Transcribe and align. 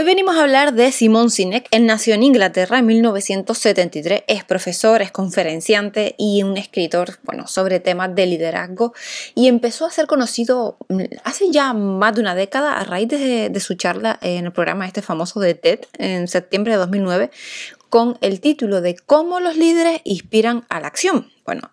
Hoy 0.00 0.06
venimos 0.06 0.38
a 0.38 0.44
hablar 0.44 0.72
de 0.72 0.92
Simon 0.92 1.28
Sinek. 1.28 1.68
Él 1.70 1.84
nació 1.84 2.14
en 2.14 2.22
Inglaterra 2.22 2.78
en 2.78 2.86
1973, 2.86 4.22
es 4.28 4.44
profesor, 4.44 5.02
es 5.02 5.12
conferenciante 5.12 6.14
y 6.16 6.42
un 6.42 6.56
escritor, 6.56 7.18
bueno, 7.22 7.46
sobre 7.46 7.80
temas 7.80 8.14
de 8.14 8.24
liderazgo 8.24 8.94
y 9.34 9.46
empezó 9.46 9.84
a 9.84 9.90
ser 9.90 10.06
conocido 10.06 10.78
mm, 10.88 11.02
hace 11.24 11.50
ya 11.50 11.74
más 11.74 12.14
de 12.14 12.22
una 12.22 12.34
década 12.34 12.78
a 12.78 12.84
raíz 12.84 13.08
de, 13.08 13.60
su 13.60 13.74
charla 13.74 14.18
en 14.22 14.46
el 14.46 14.52
programa 14.52 14.86
este 14.86 15.02
famoso 15.02 15.38
de 15.38 15.52
TED 15.52 15.80
en 15.98 16.28
septiembre 16.28 16.72
de 16.72 16.78
2009 16.78 17.30
con 17.90 18.16
el 18.22 18.40
título 18.40 18.80
de 18.80 18.96
Cómo 18.96 19.38
los 19.38 19.58
líderes 19.58 20.00
inspiran 20.04 20.64
a 20.70 20.80
la 20.80 20.86
acción. 20.86 21.30
Bueno, 21.44 21.72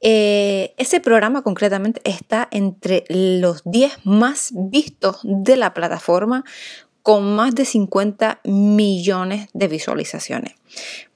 eh, 0.00 0.72
ese 0.78 0.98
programa 1.00 1.42
concretamente 1.42 2.00
está 2.04 2.48
entre 2.52 3.04
los 3.10 3.60
10 3.66 3.98
más 4.04 4.50
vistos 4.54 5.18
de 5.24 5.58
la 5.58 5.74
plataforma 5.74 6.46
con 7.10 7.34
más 7.34 7.56
de 7.56 7.64
50 7.64 8.38
millones 8.44 9.48
de 9.52 9.66
visualizaciones. 9.66 10.54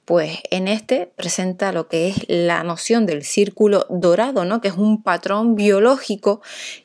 Pues 0.03 0.39
en 0.51 0.67
este 0.67 1.09
presenta 1.15 1.71
lo 1.71 1.87
que 1.87 2.09
es 2.09 2.25
la 2.27 2.65
noción 2.65 3.05
del 3.05 3.23
círculo 3.23 3.85
dorado, 3.89 4.43
¿no? 4.43 4.59
que 4.59 4.67
es 4.67 4.73
un 4.75 5.03
patrón 5.03 5.55
biológico 5.55 6.41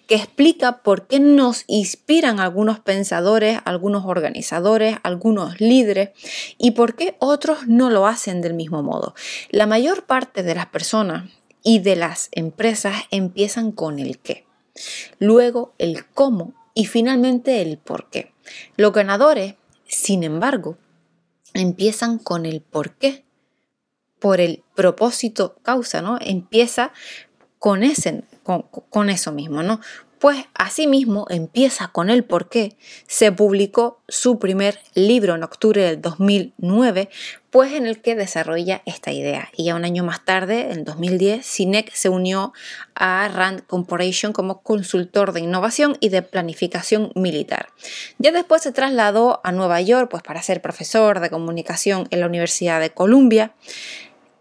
que 0.06 0.14
explica 0.14 0.84
por 0.84 1.08
qué 1.08 1.18
nos 1.18 1.64
inspiran 1.66 2.38
algunos 2.38 2.78
pensadores, 2.78 3.58
algunos 3.64 4.04
organizadores, 4.04 4.98
algunos 5.02 5.60
líderes 5.60 6.10
y 6.56 6.70
por 6.70 6.94
qué 6.94 7.16
otros 7.18 7.66
no 7.66 7.90
lo 7.90 8.06
hacen 8.06 8.40
del 8.40 8.54
mismo 8.54 8.84
modo. 8.84 9.16
La 9.50 9.66
mayor 9.66 10.04
parte 10.04 10.44
de 10.44 10.54
las 10.54 10.66
personas 10.66 11.28
y 11.64 11.80
de 11.80 11.96
las 11.96 12.28
empresas 12.30 12.94
empiezan 13.10 13.72
con 13.72 13.98
el 13.98 14.20
qué, 14.20 14.46
luego 15.18 15.74
el 15.78 16.06
cómo 16.06 16.54
y 16.74 16.86
finalmente 16.86 17.60
el 17.60 17.76
por 17.76 18.08
qué. 18.08 18.30
Los 18.76 18.92
ganadores, 18.92 19.54
sin 19.86 20.22
embargo, 20.22 20.78
empiezan 21.54 22.18
con 22.18 22.46
el 22.46 22.60
por 22.60 22.92
qué, 22.92 23.24
por 24.18 24.40
el 24.40 24.62
propósito 24.74 25.56
causa, 25.62 26.02
¿no? 26.02 26.18
Empieza 26.20 26.92
con, 27.58 27.82
ese, 27.82 28.24
con, 28.42 28.62
con 28.62 29.10
eso 29.10 29.32
mismo, 29.32 29.62
¿no? 29.62 29.80
Pues 30.20 30.44
asimismo 30.52 31.24
empieza 31.30 31.88
con 31.88 32.10
el 32.10 32.24
por 32.24 32.50
qué 32.50 32.76
se 33.06 33.32
publicó 33.32 34.02
su 34.06 34.38
primer 34.38 34.78
libro 34.94 35.34
en 35.34 35.42
octubre 35.42 35.80
del 35.80 36.02
2009, 36.02 37.08
pues 37.48 37.72
en 37.72 37.86
el 37.86 38.02
que 38.02 38.14
desarrolla 38.14 38.82
esta 38.84 39.12
idea. 39.12 39.48
Y 39.56 39.64
ya 39.64 39.74
un 39.74 39.86
año 39.86 40.04
más 40.04 40.22
tarde, 40.26 40.72
en 40.72 40.84
2010, 40.84 41.46
Cinec 41.46 41.90
se 41.94 42.10
unió 42.10 42.52
a 42.94 43.28
Rand 43.28 43.66
Corporation 43.66 44.34
como 44.34 44.60
consultor 44.60 45.32
de 45.32 45.40
innovación 45.40 45.96
y 46.00 46.10
de 46.10 46.20
planificación 46.20 47.12
militar. 47.14 47.68
Ya 48.18 48.30
después 48.30 48.60
se 48.60 48.72
trasladó 48.72 49.40
a 49.42 49.52
Nueva 49.52 49.80
York 49.80 50.08
pues, 50.10 50.22
para 50.22 50.42
ser 50.42 50.60
profesor 50.60 51.20
de 51.20 51.30
comunicación 51.30 52.06
en 52.10 52.20
la 52.20 52.26
Universidad 52.26 52.78
de 52.78 52.90
Columbia. 52.90 53.54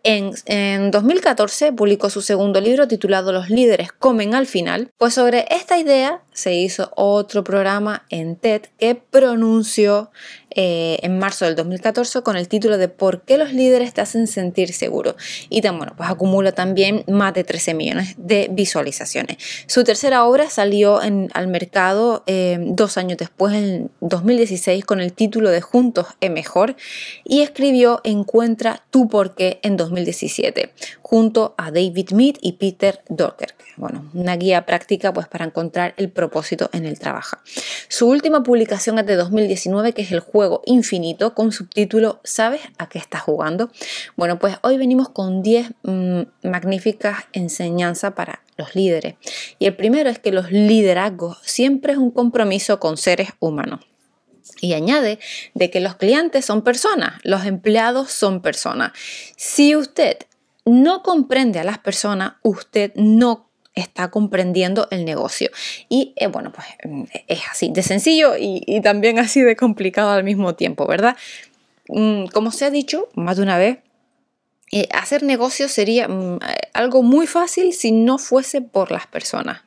En, 0.03 0.91
2014 0.91 1.73
publicó 1.73 2.09
su 2.09 2.21
segundo 2.21 2.61
libro 2.61 2.87
titulado 2.87 3.31
Los 3.31 3.49
líderes 3.49 3.91
comen 3.91 4.33
al 4.33 4.47
final, 4.47 4.91
pues 4.97 5.13
sobre 5.13 5.45
esta 5.49 5.77
idea 5.77 6.21
se 6.39 6.53
hizo 6.53 6.91
otro 6.95 7.43
programa 7.43 8.05
en 8.09 8.35
TED 8.35 8.63
que 8.77 8.95
pronunció 8.95 10.09
eh, 10.51 10.97
en 11.03 11.19
marzo 11.19 11.45
del 11.45 11.55
2014 11.55 12.21
con 12.23 12.35
el 12.35 12.47
título 12.47 12.77
de 12.77 12.87
¿Por 12.87 13.21
qué 13.21 13.37
los 13.37 13.53
líderes 13.53 13.93
te 13.93 14.01
hacen 14.01 14.25
sentir 14.25 14.73
seguro? 14.73 15.15
Y 15.49 15.61
tan, 15.61 15.77
bueno, 15.77 15.93
pues 15.95 16.09
acumula 16.09 16.53
también 16.53 17.03
más 17.07 17.33
de 17.33 17.43
13 17.43 17.73
millones 17.75 18.15
de 18.17 18.47
visualizaciones. 18.51 19.37
Su 19.67 19.83
tercera 19.83 20.25
obra 20.25 20.49
salió 20.49 20.99
al 20.99 21.47
mercado 21.47 22.23
eh, 22.25 22.57
dos 22.61 22.97
años 22.97 23.17
después, 23.17 23.53
en 23.53 23.91
2016, 23.99 24.85
con 24.85 25.01
el 25.01 25.13
título 25.13 25.49
de 25.49 25.61
Juntos 25.61 26.07
es 26.21 26.31
mejor 26.31 26.75
y 27.23 27.41
escribió 27.41 28.01
Encuentra 28.03 28.83
tu 28.89 29.07
porqué 29.07 29.59
en 29.61 29.77
2017, 29.77 30.73
junto 31.09 31.55
a 31.57 31.71
David 31.71 32.11
Mead 32.11 32.35
y 32.39 32.51
Peter 32.53 33.01
Dorker. 33.09 33.55
Bueno, 33.77 34.11
una 34.13 34.35
guía 34.35 34.67
práctica 34.67 35.11
pues 35.11 35.27
para 35.27 35.43
encontrar 35.43 35.95
el 35.97 36.11
propósito 36.11 36.69
en 36.71 36.85
el 36.85 36.99
trabajo. 36.99 37.37
Su 37.87 38.07
última 38.07 38.43
publicación 38.43 38.99
es 38.99 39.07
de 39.07 39.15
2019, 39.15 39.93
que 39.93 40.03
es 40.03 40.11
el 40.11 40.19
juego 40.19 40.61
infinito 40.67 41.33
con 41.33 41.51
subtítulo 41.51 42.19
¿Sabes 42.23 42.61
a 42.77 42.89
qué 42.89 42.99
estás 42.99 43.21
jugando? 43.21 43.71
Bueno, 44.17 44.37
pues 44.37 44.57
hoy 44.61 44.77
venimos 44.77 45.09
con 45.09 45.41
10 45.41 45.71
mm, 45.81 46.21
magníficas 46.43 47.23
enseñanzas 47.33 48.13
para 48.13 48.43
los 48.55 48.75
líderes. 48.75 49.15
Y 49.57 49.65
el 49.65 49.75
primero 49.75 50.11
es 50.11 50.19
que 50.19 50.31
los 50.31 50.51
liderazgos 50.51 51.39
siempre 51.41 51.93
es 51.93 51.97
un 51.97 52.11
compromiso 52.11 52.79
con 52.79 52.97
seres 52.97 53.29
humanos. 53.39 53.79
Y 54.61 54.73
añade 54.73 55.17
de 55.55 55.71
que 55.71 55.79
los 55.79 55.95
clientes 55.95 56.45
son 56.45 56.61
personas, 56.61 57.13
los 57.23 57.45
empleados 57.45 58.11
son 58.11 58.41
personas. 58.41 58.91
Si 59.37 59.75
usted 59.75 60.17
no 60.69 61.03
comprende 61.03 61.59
a 61.59 61.63
las 61.63 61.79
personas, 61.79 62.33
usted 62.43 62.91
no 62.95 63.49
está 63.75 64.09
comprendiendo 64.09 64.87
el 64.91 65.05
negocio. 65.05 65.49
Y 65.87 66.13
eh, 66.15 66.27
bueno, 66.27 66.51
pues 66.51 66.67
mm, 66.83 67.03
es 67.27 67.41
así 67.51 67.69
de 67.71 67.83
sencillo 67.83 68.33
y, 68.37 68.81
también 68.81 69.19
así 69.19 69.41
de 69.41 69.55
complicado 69.55 70.11
al 70.11 70.23
mismo 70.23 70.55
tiempo, 70.55 70.85
¿verdad? 70.87 71.15
Mm, 71.87 72.25
como 72.27 72.51
se 72.51 72.65
ha 72.65 72.69
dicho 72.69 73.09
más 73.15 73.37
de 73.37 73.43
una 73.43 73.57
vez, 73.57 73.79
eh, 74.71 74.87
hacer 74.93 75.23
negocio 75.23 75.67
sería 75.67 76.07
mm, 76.07 76.39
algo 76.73 77.01
muy 77.01 77.25
fácil 77.25 77.73
si 77.73 77.91
no 77.91 78.17
fuese 78.17 78.61
por 78.61 78.91
las 78.91 79.07
personas. 79.07 79.61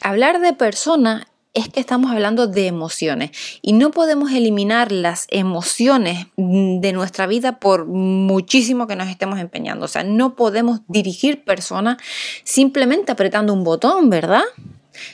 Hablar 0.00 0.40
de 0.40 0.52
personas 0.52 1.26
es 1.54 1.68
que 1.68 1.80
estamos 1.80 2.10
hablando 2.12 2.46
de 2.46 2.66
emociones 2.66 3.30
y 3.62 3.72
no 3.72 3.90
podemos 3.90 4.32
eliminar 4.32 4.92
las 4.92 5.26
emociones 5.30 6.26
de 6.36 6.92
nuestra 6.92 7.26
vida 7.26 7.58
por 7.58 7.86
muchísimo 7.86 8.86
que 8.86 8.96
nos 8.96 9.08
estemos 9.08 9.38
empeñando. 9.38 9.86
O 9.86 9.88
sea, 9.88 10.04
no 10.04 10.36
podemos 10.36 10.80
dirigir 10.88 11.44
personas 11.44 11.96
simplemente 12.44 13.12
apretando 13.12 13.52
un 13.52 13.64
botón, 13.64 14.10
¿verdad? 14.10 14.42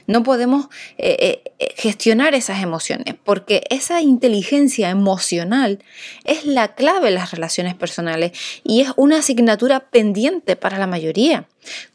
No 0.06 0.22
podemos 0.22 0.66
eh, 0.98 1.42
eh, 1.58 1.74
gestionar 1.76 2.34
esas 2.34 2.62
emociones 2.62 3.14
porque 3.22 3.64
esa 3.70 4.00
inteligencia 4.00 4.90
emocional 4.90 5.82
es 6.24 6.46
la 6.46 6.74
clave 6.74 7.08
en 7.08 7.14
las 7.14 7.30
relaciones 7.32 7.74
personales 7.74 8.32
y 8.64 8.80
es 8.80 8.92
una 8.96 9.18
asignatura 9.18 9.90
pendiente 9.90 10.56
para 10.56 10.78
la 10.78 10.86
mayoría. 10.86 11.48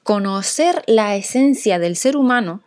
Conocer 0.04 0.84
la 0.88 1.16
esencia 1.16 1.80
del 1.80 1.96
ser 1.96 2.16
humano 2.16 2.62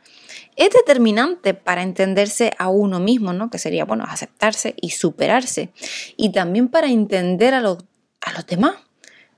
es 0.63 0.71
determinante 0.71 1.55
para 1.55 1.83
entenderse 1.83 2.53
a 2.59 2.69
uno 2.69 3.01
mismo, 3.01 3.33
¿no? 3.33 3.51
Que 3.51 3.59
sería, 3.59 3.85
bueno, 3.85 4.05
aceptarse 4.07 4.75
y 4.81 4.91
superarse. 4.91 5.71
Y 6.17 6.33
también 6.33 6.69
para 6.69 6.89
entender 6.89 7.55
a, 7.55 7.59
a 7.59 7.63
los 7.63 8.47
demás, 8.47 8.77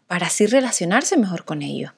para 0.06 0.26
así 0.26 0.46
relacionarse 0.46 1.16
mejor 1.16 1.44
con 1.44 1.62
ellos 1.62 1.92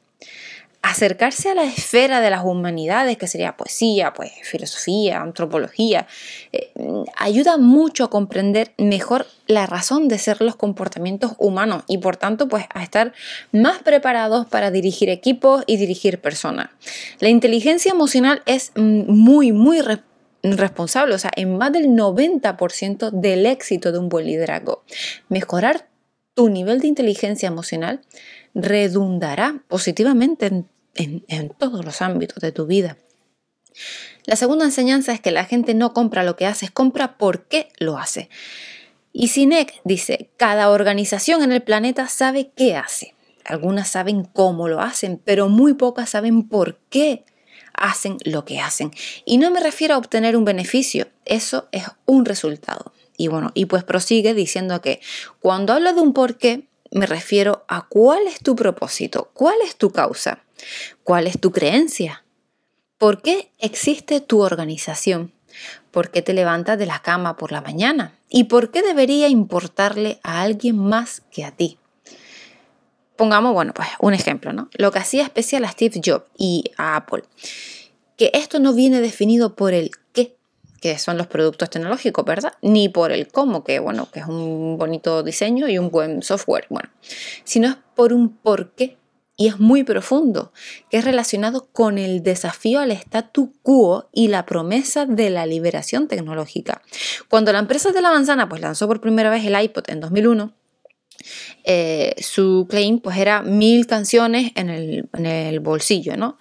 acercarse 0.91 1.51
a 1.51 1.55
la 1.55 1.65
esfera 1.65 2.21
de 2.21 2.31
las 2.31 2.45
humanidades, 2.45 3.17
que 3.17 3.27
sería 3.27 3.57
poesía, 3.57 4.13
pues, 4.13 4.33
filosofía, 4.43 5.21
antropología, 5.21 6.07
eh, 6.53 6.73
ayuda 7.17 7.57
mucho 7.57 8.05
a 8.05 8.11
comprender 8.11 8.73
mejor 8.79 9.27
la 9.47 9.67
razón 9.67 10.09
de 10.09 10.19
ser 10.19 10.41
los 10.41 10.57
comportamientos 10.57 11.33
humanos 11.39 11.85
y 11.87 11.99
por 11.99 12.17
tanto 12.17 12.49
pues 12.49 12.67
a 12.75 12.83
estar 12.83 13.13
más 13.53 13.79
preparados 13.83 14.47
para 14.47 14.71
dirigir 14.71 15.09
equipos 15.09 15.65
y 15.67 15.77
dirigir 15.77 16.21
personas. 16.21 16.69
La 17.21 17.29
inteligencia 17.29 17.93
emocional 17.93 18.43
es 18.47 18.73
muy, 18.77 19.53
muy 19.53 19.79
responsable, 20.43 21.15
o 21.15 21.19
sea, 21.19 21.31
en 21.37 21.57
más 21.57 21.73
del 21.73 21.89
90% 21.89 23.11
del 23.11 23.47
éxito 23.47 23.93
de 23.93 23.99
un 23.99 24.09
buen 24.09 24.27
liderazgo. 24.27 24.85
Mejorar 25.29 25.89
tu 26.35 26.49
nivel 26.51 26.81
de 26.81 26.89
inteligencia 26.89 27.49
emocional 27.49 28.03
redundará 28.55 29.63
positivamente 29.69 30.47
en 30.47 30.69
en, 30.97 31.51
todos 31.59 31.85
los 31.85 32.03
ámbitos 32.03 32.41
de 32.41 32.53
tu 32.53 32.67
vida. 32.67 32.97
La 34.25 34.37
segunda 34.37 34.65
enseñanza 34.65 35.13
es 35.13 35.21
que 35.21 35.31
la 35.31 35.45
gente 35.45 35.75
no 35.75 35.93
compra 35.93 36.25
lo 36.25 36.37
que 36.37 36.47
haces, 36.47 36.71
compra 36.71 37.19
por 37.19 37.45
qué 37.45 37.69
lo 37.79 37.99
hace. 37.99 38.29
Y 39.13 39.29
Sinek 39.29 39.81
dice, 39.85 40.31
cada 40.37 40.71
organización 40.71 41.43
en 41.43 41.53
el 41.53 41.63
planeta 41.63 42.09
sabe 42.09 42.51
qué 42.55 42.77
hace. 42.77 43.15
Algunas 43.45 43.89
saben 43.89 44.25
cómo 44.25 44.69
lo 44.69 44.81
hacen, 44.81 45.21
pero 45.25 45.49
muy 45.49 45.75
pocas 45.75 46.11
saben 46.11 46.49
por 46.49 46.79
qué 46.91 47.25
hacen 47.75 48.17
lo 48.25 48.45
que 48.45 48.61
hacen. 48.61 48.91
Y 49.25 49.39
no 49.39 49.51
me 49.51 49.61
refiero 49.61 49.95
a 49.95 49.99
obtener 49.99 50.37
un 50.37 50.45
beneficio, 50.45 51.09
eso 51.25 51.69
es 51.73 51.85
un 52.07 52.25
resultado. 52.25 52.93
Y 53.17 53.29
bueno, 53.29 53.53
y 53.55 53.67
pues 53.67 53.85
prosigue 53.85 54.35
diciendo 54.35 54.81
que 54.81 55.01
cuando 55.41 55.73
hablo 55.73 55.93
de 55.93 56.01
un 56.01 56.13
por 56.13 56.37
qué, 56.37 56.67
me 56.91 57.07
refiero 57.07 57.65
a 57.69 57.87
cuál 57.89 58.27
es 58.27 58.41
tu 58.41 58.57
propósito, 58.57 59.31
cuál 59.35 59.57
es 59.65 59.77
tu 59.77 59.91
causa. 59.91 60.43
¿Cuál 61.05 61.27
es 61.27 61.41
tu 61.41 61.53
creencia? 61.53 62.25
¿Por 62.99 63.21
qué 63.21 63.51
existe 63.59 64.21
tu 64.21 64.43
organización? 64.43 65.33
¿Por 65.91 66.11
qué 66.11 66.23
te 66.23 66.35
levantas 66.35 66.79
de 66.79 66.87
la 66.87 67.01
cama 67.01 67.37
por 67.37 67.53
la 67.53 67.61
mañana? 67.61 68.15
¿Y 68.29 68.45
por 68.45 68.71
qué 68.71 68.83
debería 68.83 69.29
importarle 69.29 70.21
a 70.23 70.43
alguien 70.43 70.79
más 70.79 71.23
que 71.31 71.45
a 71.45 71.53
ti? 71.53 71.79
Pongamos, 73.17 73.55
bueno, 73.55 73.73
pues 73.75 73.89
un 74.01 74.13
ejemplo, 74.13 74.53
¿no? 74.53 74.69
Lo 74.75 74.93
que 74.93 74.99
hacía 74.99 75.23
especial 75.23 75.65
a 75.65 75.71
Steve 75.71 76.01
Jobs 76.05 76.27
y 76.37 76.65
a 76.77 76.97
Apple. 76.97 77.23
Que 78.17 78.31
esto 78.35 78.59
no 78.61 78.75
viene 78.75 79.01
definido 79.01 79.57
por 79.57 79.73
el 79.73 79.91
qué, 80.13 80.37
que 80.81 80.99
son 80.99 81.17
los 81.17 81.27
productos 81.27 81.71
tecnológicos, 81.71 82.25
¿verdad? 82.25 82.53
Ni 82.61 82.89
por 82.89 83.13
el 83.13 83.29
cómo, 83.29 83.65
que 83.65 83.79
bueno, 83.79 84.11
que 84.11 84.21
es 84.21 84.27
un 84.27 84.77
bonito 84.79 85.23
diseño 85.23 85.69
y 85.69 85.79
un 85.79 85.91
buen 85.91 86.23
software, 86.23 86.67
bueno, 86.69 86.91
sino 87.45 87.69
es 87.69 87.77
por 87.95 88.13
un 88.13 88.37
por 88.37 88.73
qué 88.73 88.99
y 89.37 89.49
es 89.49 89.61
muy 89.61 89.85
profundo, 89.85 90.53
que 90.91 90.97
es 90.97 91.05
relacionado 91.05 91.69
con 91.73 91.99
el 91.99 92.23
desafío 92.23 92.81
al 92.81 92.91
statu 92.93 93.53
quo 93.63 94.09
y 94.13 94.29
la 94.29 94.47
promesa 94.47 95.05
de 95.05 95.31
la 95.31 95.45
liberación 95.47 96.09
tecnológica. 96.09 96.83
Cuando 97.29 97.53
la 97.53 97.59
empresa 97.59 97.93
de 97.93 98.01
la 98.01 98.11
manzana 98.11 98.49
pues, 98.49 98.63
lanzó 98.63 98.89
por 98.89 99.01
primera 99.01 99.31
vez 99.31 99.45
el 99.45 99.61
iPod 99.61 99.91
en 99.91 100.01
2001, 100.01 100.53
eh, 101.65 102.15
su 102.19 102.67
claim 102.69 103.01
pues 103.01 103.19
era 103.19 103.43
mil 103.43 103.87
canciones 103.87 104.53
en 104.55 104.71
el, 104.71 105.61
bolsillo, 105.61 106.17
¿no? 106.17 106.39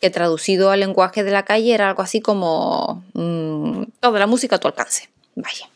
Que 0.00 0.10
traducido 0.10 0.70
al 0.70 0.80
lenguaje 0.80 1.24
de 1.24 1.30
la 1.30 1.44
calle 1.44 1.74
era 1.74 1.88
algo 1.88 2.02
así 2.02 2.20
como 2.20 3.04
mm, 3.14 3.84
toda 4.00 4.18
la 4.18 4.26
música 4.26 4.56
a 4.56 4.60
tu 4.60 4.68
alcance. 4.68 5.08
Vaya. 5.34 5.68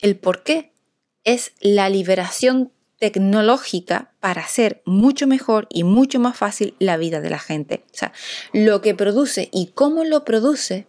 El 0.00 0.16
por 0.16 0.42
qué 0.42 0.72
es 1.24 1.52
la 1.60 1.88
liberación 1.88 2.72
tecnológica 2.98 4.12
para 4.20 4.42
hacer 4.42 4.82
mucho 4.84 5.26
mejor 5.26 5.66
y 5.70 5.84
mucho 5.84 6.18
más 6.18 6.36
fácil 6.36 6.74
la 6.78 6.96
vida 6.96 7.20
de 7.20 7.30
la 7.30 7.38
gente. 7.38 7.84
O 7.92 7.96
sea, 7.96 8.12
lo 8.52 8.80
que 8.80 8.94
produce 8.94 9.48
y 9.52 9.68
cómo 9.74 10.04
lo 10.04 10.24
produce 10.24 10.86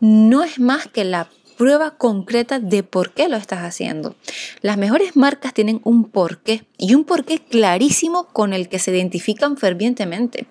no 0.00 0.42
es 0.42 0.58
más 0.58 0.88
que 0.88 1.04
la 1.04 1.30
prueba 1.56 1.96
concreta 1.96 2.58
de 2.58 2.82
por 2.82 3.12
qué 3.12 3.28
lo 3.28 3.36
estás 3.36 3.60
haciendo. 3.60 4.16
Las 4.60 4.76
mejores 4.76 5.16
marcas 5.16 5.54
tienen 5.54 5.80
un 5.84 6.10
porqué 6.10 6.66
y 6.78 6.94
un 6.94 7.04
porqué 7.04 7.38
clarísimo 7.38 8.26
con 8.26 8.52
el 8.52 8.68
que 8.68 8.80
se 8.80 8.90
identifican 8.90 9.56
fervientemente. 9.56 10.46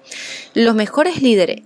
Los 0.53 0.75
mejores 0.75 1.21
líderes 1.21 1.63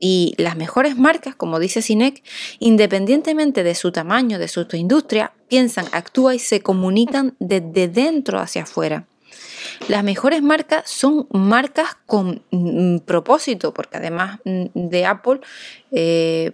y 0.00 0.34
las 0.38 0.56
mejores 0.56 0.96
marcas, 0.96 1.34
como 1.34 1.58
dice 1.58 1.82
Cinec, 1.82 2.22
independientemente 2.58 3.62
de 3.62 3.74
su 3.74 3.92
tamaño, 3.92 4.38
de 4.38 4.48
su 4.48 4.66
industria, 4.72 5.32
piensan, 5.48 5.86
actúan 5.92 6.36
y 6.36 6.38
se 6.38 6.60
comunican 6.60 7.34
desde 7.38 7.88
dentro 7.88 8.38
hacia 8.38 8.62
afuera. 8.62 9.06
Las 9.88 10.04
mejores 10.04 10.42
marcas 10.42 10.88
son 10.90 11.26
marcas 11.30 11.96
con 12.06 12.42
mm, 12.50 12.98
propósito, 12.98 13.72
porque 13.72 13.98
además 13.98 14.40
mm, 14.44 14.66
de 14.74 15.06
Apple, 15.06 15.40
eh, 15.92 16.52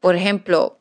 por 0.00 0.16
ejemplo, 0.16 0.78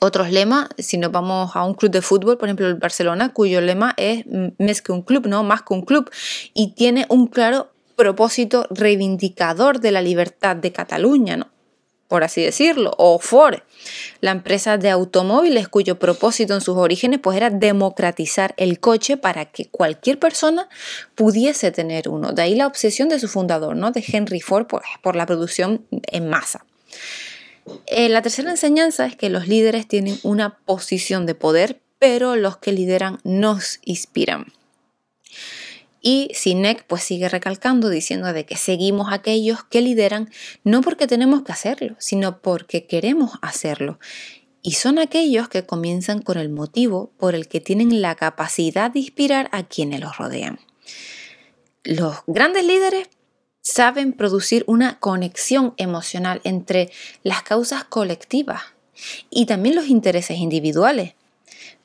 otros 0.00 0.30
lemas, 0.30 0.68
si 0.78 0.98
nos 0.98 1.10
vamos 1.10 1.54
a 1.54 1.64
un 1.64 1.74
club 1.74 1.90
de 1.90 2.02
fútbol, 2.02 2.38
por 2.38 2.48
ejemplo 2.48 2.66
el 2.66 2.74
Barcelona, 2.74 3.32
cuyo 3.32 3.60
lema 3.60 3.94
es 3.96 4.24
mm, 4.26 4.64
más 4.64 4.82
que 4.82 4.92
un 4.92 5.02
club, 5.02 5.26
¿no? 5.26 5.42
Más 5.44 5.62
que 5.62 5.74
un 5.74 5.82
club, 5.82 6.10
y 6.54 6.74
tiene 6.74 7.06
un 7.08 7.26
claro 7.26 7.70
propósito 7.98 8.66
reivindicador 8.70 9.80
de 9.80 9.90
la 9.90 10.00
libertad 10.00 10.54
de 10.56 10.72
Cataluña, 10.72 11.36
¿no? 11.36 11.48
por 12.06 12.24
así 12.24 12.42
decirlo, 12.42 12.94
o 12.96 13.18
Ford, 13.18 13.58
la 14.22 14.30
empresa 14.30 14.78
de 14.78 14.88
automóviles 14.88 15.68
cuyo 15.68 15.98
propósito 15.98 16.54
en 16.54 16.62
sus 16.62 16.78
orígenes 16.78 17.20
pues 17.22 17.36
era 17.36 17.50
democratizar 17.50 18.54
el 18.56 18.80
coche 18.80 19.18
para 19.18 19.44
que 19.44 19.66
cualquier 19.66 20.18
persona 20.18 20.70
pudiese 21.14 21.70
tener 21.70 22.08
uno. 22.08 22.32
De 22.32 22.40
ahí 22.40 22.54
la 22.54 22.66
obsesión 22.66 23.10
de 23.10 23.20
su 23.20 23.28
fundador, 23.28 23.76
¿no? 23.76 23.90
de 23.90 24.02
Henry 24.06 24.40
Ford, 24.40 24.66
pues, 24.66 24.84
por 25.02 25.16
la 25.16 25.26
producción 25.26 25.84
en 25.90 26.30
masa. 26.30 26.64
Eh, 27.86 28.08
la 28.08 28.22
tercera 28.22 28.50
enseñanza 28.50 29.04
es 29.04 29.14
que 29.14 29.28
los 29.28 29.46
líderes 29.46 29.86
tienen 29.86 30.18
una 30.22 30.56
posición 30.60 31.26
de 31.26 31.34
poder, 31.34 31.78
pero 31.98 32.36
los 32.36 32.56
que 32.56 32.72
lideran 32.72 33.18
nos 33.24 33.80
inspiran. 33.84 34.46
Y 36.10 36.30
Sinek 36.32 36.86
pues 36.86 37.02
sigue 37.02 37.28
recalcando 37.28 37.90
diciendo 37.90 38.32
de 38.32 38.46
que 38.46 38.56
seguimos 38.56 39.12
aquellos 39.12 39.62
que 39.64 39.82
lideran 39.82 40.30
no 40.64 40.80
porque 40.80 41.06
tenemos 41.06 41.42
que 41.42 41.52
hacerlo, 41.52 41.96
sino 41.98 42.40
porque 42.40 42.86
queremos 42.86 43.32
hacerlo. 43.42 43.98
Y 44.62 44.72
son 44.72 44.98
aquellos 44.98 45.50
que 45.50 45.66
comienzan 45.66 46.22
con 46.22 46.38
el 46.38 46.48
motivo 46.48 47.12
por 47.18 47.34
el 47.34 47.46
que 47.46 47.60
tienen 47.60 48.00
la 48.00 48.14
capacidad 48.14 48.90
de 48.90 49.00
inspirar 49.00 49.50
a 49.52 49.64
quienes 49.64 50.00
los 50.00 50.16
rodean. 50.16 50.58
Los 51.84 52.16
grandes 52.26 52.64
líderes 52.64 53.10
saben 53.60 54.14
producir 54.14 54.64
una 54.66 54.98
conexión 55.00 55.74
emocional 55.76 56.40
entre 56.44 56.90
las 57.22 57.42
causas 57.42 57.84
colectivas 57.84 58.62
y 59.28 59.44
también 59.44 59.76
los 59.76 59.88
intereses 59.88 60.38
individuales. 60.38 61.12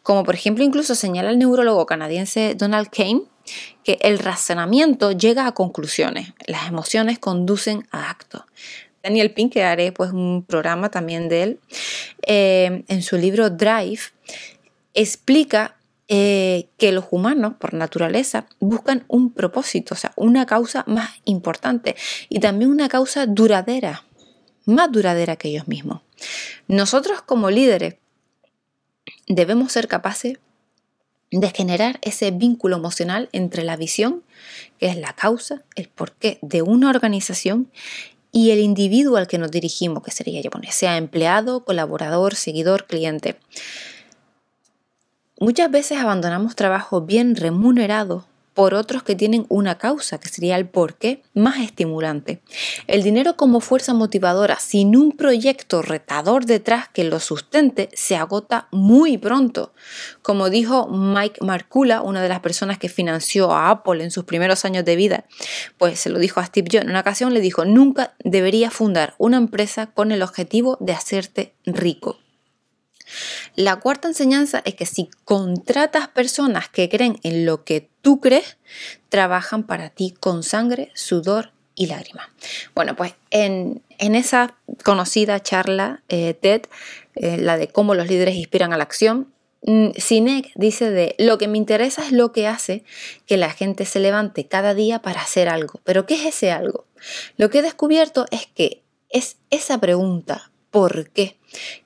Como 0.02 0.24
por 0.24 0.36
ejemplo 0.36 0.64
incluso 0.64 0.96
señala 0.96 1.30
el 1.30 1.40
neurólogo 1.40 1.86
canadiense 1.86 2.56
Donald 2.56 2.88
Kane, 2.90 3.24
que 3.84 4.00
el 4.02 4.20
razonamiento 4.20 5.12
llega 5.12 5.48
a 5.48 5.54
conclusiones, 5.54 6.34
las 6.48 6.68
emociones 6.68 7.20
conducen 7.20 7.88
a 7.92 8.10
actos. 8.10 8.44
Daniel 9.04 9.34
Pink, 9.34 9.54
que 9.54 9.64
haré 9.64 9.92
pues 9.92 10.12
un 10.12 10.46
programa 10.48 10.90
también 10.90 11.28
de 11.28 11.44
él, 11.44 11.60
eh, 12.26 12.84
en 12.88 13.02
su 13.02 13.18
libro 13.18 13.50
Drive, 13.50 14.00
explica 14.94 15.76
eh, 16.08 16.70
que 16.78 16.92
los 16.92 17.06
humanos, 17.12 17.54
por 17.60 17.74
naturaleza, 17.74 18.46
buscan 18.60 19.04
un 19.08 19.32
propósito, 19.32 19.94
o 19.96 19.98
sea, 19.98 20.14
una 20.16 20.46
causa 20.46 20.84
más 20.88 21.10
importante 21.26 21.96
y 22.30 22.40
también 22.40 22.72
una 22.72 22.88
causa 22.88 23.26
duradera, 23.26 24.04
más 24.66 24.92
duradera 24.92 25.36
que 25.36 25.50
ellos 25.50 25.68
mismos. 25.68 26.02
Nosotros 26.68 27.22
como 27.22 27.50
líderes 27.50 27.96
debemos 29.28 29.72
ser 29.72 29.88
capaces 29.88 30.40
de 31.40 31.50
generar 31.50 32.00
ese 32.02 32.32
vínculo 32.32 32.78
emocional 32.78 33.30
entre 33.32 33.64
la 33.64 33.76
visión, 33.76 34.24
que 34.80 34.88
es 34.88 34.98
la 34.98 35.14
causa, 35.14 35.64
el 35.76 35.90
porqué 35.90 36.40
de 36.42 36.62
una 36.62 36.90
organización, 36.90 37.72
y 38.32 38.50
el 38.50 38.60
individuo 38.60 39.18
al 39.18 39.28
que 39.28 39.38
nos 39.38 39.52
dirigimos, 39.52 40.04
que 40.04 40.12
sería, 40.12 40.42
sea 40.72 40.98
empleado, 40.98 41.64
colaborador, 41.64 42.36
seguidor, 42.36 42.88
cliente. 42.88 43.38
Muchas 45.40 45.70
veces 45.70 46.00
abandonamos 46.00 46.56
trabajos 46.56 47.06
bien 47.06 47.36
remunerados 47.36 48.26
por 48.54 48.74
otros 48.74 49.04
que 49.04 49.16
tienen 49.16 49.46
una 49.50 49.78
causa, 49.78 50.20
que 50.20 50.30
sería 50.30 50.56
el 50.58 50.68
porqué, 50.68 51.24
más 51.34 51.60
estimulante. 51.60 52.42
El 52.88 53.04
dinero 53.04 53.36
como 53.36 53.60
fuerza 53.60 53.94
motivadora 53.94 54.60
sin 54.60 54.96
un 54.96 55.12
proyecto 55.12 55.82
retador 55.82 56.46
detrás 56.46 56.90
que 56.90 57.04
lo 57.04 57.20
sustente 57.20 57.90
se 57.94 58.16
agota 58.16 58.68
muy 58.72 59.18
pronto. 59.18 59.74
Como 60.22 60.50
dijo 60.50 60.88
Mike 60.88 61.44
Marcula, 61.44 62.02
una 62.02 62.22
de 62.22 62.30
las 62.30 62.40
personas 62.42 62.78
que 62.78 62.90
financió 62.90 63.52
a 63.52 63.70
Apple 63.70 64.04
en 64.04 64.12
sus 64.12 64.24
primeros 64.24 64.66
años 64.66 64.86
de 64.86 64.96
vida, 64.96 65.26
pues 65.78 66.00
se 66.00 66.10
lo 66.10 66.20
dijo 66.20 66.40
a 66.40 66.46
Steve 66.46 66.68
Jobs 66.72 66.84
en 66.84 66.90
una 66.90 67.02
ocasión, 67.02 67.34
le 67.34 67.42
dijo, 67.42 67.66
nunca 67.66 68.14
debería 68.24 68.70
fundar 68.70 69.16
una 69.18 69.38
empresa 69.38 69.88
con 69.88 70.12
el 70.12 70.22
objetivo 70.22 70.78
de 70.80 70.94
hacerte 70.94 71.54
rico. 71.66 72.23
La 73.56 73.78
cuarta 73.80 74.08
enseñanza 74.08 74.62
es 74.66 74.76
que 74.76 74.86
si 74.86 75.10
contratas 75.26 76.08
personas 76.08 76.70
que 76.70 76.90
creen 76.90 77.20
en 77.24 77.46
lo 77.46 77.64
que 77.64 77.90
tú 78.02 78.20
crees, 78.20 78.58
trabajan 79.10 79.64
para 79.64 79.90
ti 79.90 80.14
con 80.20 80.44
sangre, 80.44 80.92
sudor 80.96 81.52
y 81.76 81.88
lágrimas. 81.88 82.28
Bueno, 82.76 82.96
pues 82.96 83.14
en, 83.32 83.82
esa 83.98 84.56
conocida 84.84 85.42
charla 85.42 86.04
eh, 86.10 86.34
TED, 86.34 86.64
eh, 87.16 87.38
la 87.38 87.58
de 87.58 87.68
cómo 87.68 87.96
los 87.96 88.08
líderes 88.08 88.36
inspiran 88.36 88.74
a 88.74 88.78
la 88.78 88.84
acción, 88.84 89.34
mm, 89.64 89.92
Sinek 89.98 90.52
dice 90.56 90.92
de 90.92 91.16
lo 91.18 91.38
que 91.38 91.48
me 91.48 91.58
interesa 91.58 92.06
es 92.06 92.12
lo 92.12 92.32
que 92.32 92.48
hace 92.48 92.84
que 93.26 93.38
la 93.38 93.52
gente 93.52 93.86
se 93.86 94.00
levante 94.00 94.48
cada 94.48 94.74
día 94.74 95.02
para 95.02 95.22
hacer 95.22 95.50
algo. 95.50 95.80
Pero 95.84 96.06
¿qué 96.06 96.16
es 96.16 96.26
ese 96.26 96.52
algo? 96.52 96.86
Lo 97.38 97.50
que 97.50 97.60
he 97.60 97.64
descubierto 97.64 98.26
es 98.32 98.48
que 98.48 98.84
es 99.10 99.38
esa 99.50 99.80
pregunta, 99.80 100.52
¿por 100.74 101.12
qué? 101.12 101.38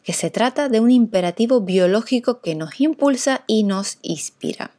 que 0.03 0.13
se 0.13 0.29
trata 0.29 0.69
de 0.69 0.79
un 0.79 0.89
imperativo 0.89 1.59
biológico 1.59 2.39
que 2.41 2.55
nos 2.55 2.79
impulsa 2.79 3.43
y 3.45 3.63
nos 3.63 3.99
inspira. 4.01 4.71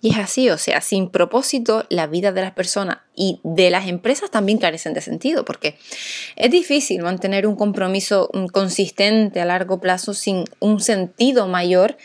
Y 0.00 0.10
es 0.10 0.18
así, 0.18 0.50
o 0.50 0.58
sea, 0.58 0.80
sin 0.80 1.10
propósito 1.10 1.84
la 1.88 2.06
vida 2.06 2.30
de 2.30 2.42
las 2.42 2.52
personas 2.52 2.98
y 3.16 3.40
de 3.42 3.70
las 3.70 3.88
empresas 3.88 4.30
también 4.30 4.58
carecen 4.58 4.94
de 4.94 5.00
sentido, 5.00 5.44
porque 5.44 5.76
es 6.36 6.50
difícil 6.52 7.02
mantener 7.02 7.48
un 7.48 7.56
compromiso 7.56 8.30
consistente 8.52 9.40
a 9.40 9.44
largo 9.44 9.80
plazo 9.80 10.14
sin 10.14 10.44
un 10.60 10.80
sentido 10.80 11.48
mayor 11.48 11.96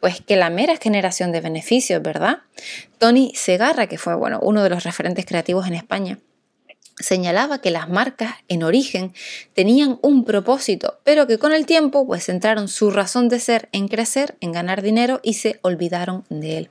pues 0.00 0.20
que 0.20 0.36
la 0.36 0.50
mera 0.50 0.76
generación 0.76 1.32
de 1.32 1.40
beneficios, 1.40 2.02
¿verdad? 2.02 2.40
Tony 2.98 3.32
Segarra, 3.36 3.86
que 3.86 3.96
fue 3.96 4.14
bueno, 4.14 4.38
uno 4.42 4.62
de 4.62 4.68
los 4.68 4.84
referentes 4.84 5.24
creativos 5.24 5.66
en 5.66 5.74
España, 5.74 6.18
señalaba 6.98 7.60
que 7.60 7.70
las 7.70 7.88
marcas 7.88 8.34
en 8.48 8.62
origen 8.62 9.12
tenían 9.52 9.98
un 10.02 10.24
propósito, 10.24 10.98
pero 11.04 11.26
que 11.26 11.38
con 11.38 11.52
el 11.52 11.66
tiempo 11.66 12.06
pues 12.06 12.24
centraron 12.24 12.68
su 12.68 12.90
razón 12.90 13.28
de 13.28 13.40
ser 13.40 13.68
en 13.72 13.88
crecer, 13.88 14.36
en 14.40 14.52
ganar 14.52 14.82
dinero 14.82 15.20
y 15.22 15.34
se 15.34 15.58
olvidaron 15.62 16.24
de 16.28 16.58
él. 16.58 16.70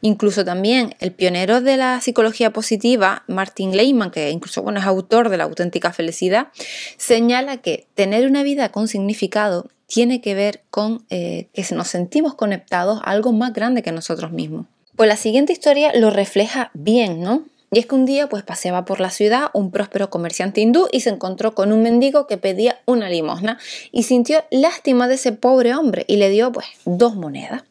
Incluso 0.00 0.44
también 0.44 0.94
el 1.00 1.12
pionero 1.12 1.60
de 1.60 1.76
la 1.76 2.00
psicología 2.00 2.52
positiva, 2.52 3.24
Martin 3.28 3.76
Lehman, 3.76 4.10
que 4.10 4.30
incluso 4.30 4.62
bueno, 4.62 4.80
es 4.80 4.86
autor 4.86 5.28
de 5.28 5.36
la 5.36 5.44
auténtica 5.44 5.92
felicidad, 5.92 6.48
señala 6.96 7.58
que 7.58 7.86
tener 7.94 8.26
una 8.26 8.42
vida 8.42 8.70
con 8.70 8.88
significado 8.88 9.70
tiene 9.86 10.20
que 10.20 10.34
ver 10.34 10.62
con 10.70 11.04
eh, 11.10 11.48
que 11.52 11.64
nos 11.74 11.88
sentimos 11.88 12.34
conectados 12.34 13.00
a 13.04 13.10
algo 13.10 13.32
más 13.32 13.52
grande 13.52 13.82
que 13.82 13.92
nosotros 13.92 14.32
mismos. 14.32 14.66
Pues 14.96 15.08
la 15.08 15.16
siguiente 15.16 15.52
historia 15.52 15.92
lo 15.94 16.10
refleja 16.10 16.70
bien, 16.72 17.20
¿no? 17.20 17.44
Y 17.70 17.80
es 17.80 17.86
que 17.86 17.94
un 17.94 18.06
día 18.06 18.28
pues 18.28 18.44
paseaba 18.44 18.84
por 18.84 19.00
la 19.00 19.10
ciudad 19.10 19.50
un 19.52 19.70
próspero 19.70 20.08
comerciante 20.08 20.60
hindú 20.60 20.88
y 20.92 21.00
se 21.00 21.10
encontró 21.10 21.54
con 21.54 21.72
un 21.72 21.82
mendigo 21.82 22.26
que 22.26 22.36
pedía 22.36 22.80
una 22.86 23.08
limosna 23.08 23.58
y 23.90 24.04
sintió 24.04 24.44
lástima 24.50 25.08
de 25.08 25.16
ese 25.16 25.32
pobre 25.32 25.74
hombre 25.74 26.04
y 26.06 26.16
le 26.16 26.30
dio 26.30 26.52
pues 26.52 26.66
dos 26.84 27.16
monedas. 27.16 27.64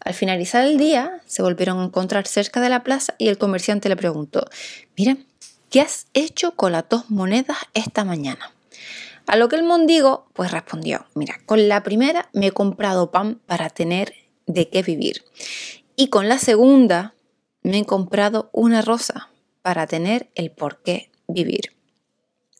Al 0.00 0.14
finalizar 0.14 0.64
el 0.64 0.78
día 0.78 1.20
se 1.26 1.42
volvieron 1.42 1.80
a 1.80 1.84
encontrar 1.84 2.26
cerca 2.26 2.60
de 2.60 2.70
la 2.70 2.82
plaza 2.82 3.14
y 3.18 3.28
el 3.28 3.38
comerciante 3.38 3.88
le 3.88 3.96
preguntó, 3.96 4.46
mira, 4.96 5.16
¿qué 5.70 5.80
has 5.80 6.06
hecho 6.14 6.52
con 6.52 6.72
las 6.72 6.88
dos 6.88 7.10
monedas 7.10 7.58
esta 7.74 8.04
mañana? 8.04 8.52
A 9.26 9.36
lo 9.36 9.48
que 9.48 9.56
el 9.56 9.62
mendigo 9.64 10.26
pues 10.32 10.50
respondió, 10.50 11.06
mira, 11.14 11.38
con 11.46 11.68
la 11.68 11.82
primera 11.82 12.28
me 12.32 12.48
he 12.48 12.52
comprado 12.52 13.10
pan 13.10 13.38
para 13.46 13.68
tener 13.70 14.14
de 14.46 14.68
qué 14.68 14.82
vivir 14.82 15.24
y 15.94 16.08
con 16.08 16.28
la 16.28 16.38
segunda 16.38 17.14
me 17.62 17.78
he 17.78 17.84
comprado 17.84 18.48
una 18.52 18.82
rosa 18.82 19.28
para 19.62 19.86
tener 19.86 20.30
el 20.34 20.50
por 20.50 20.82
qué 20.82 21.10
vivir. 21.28 21.72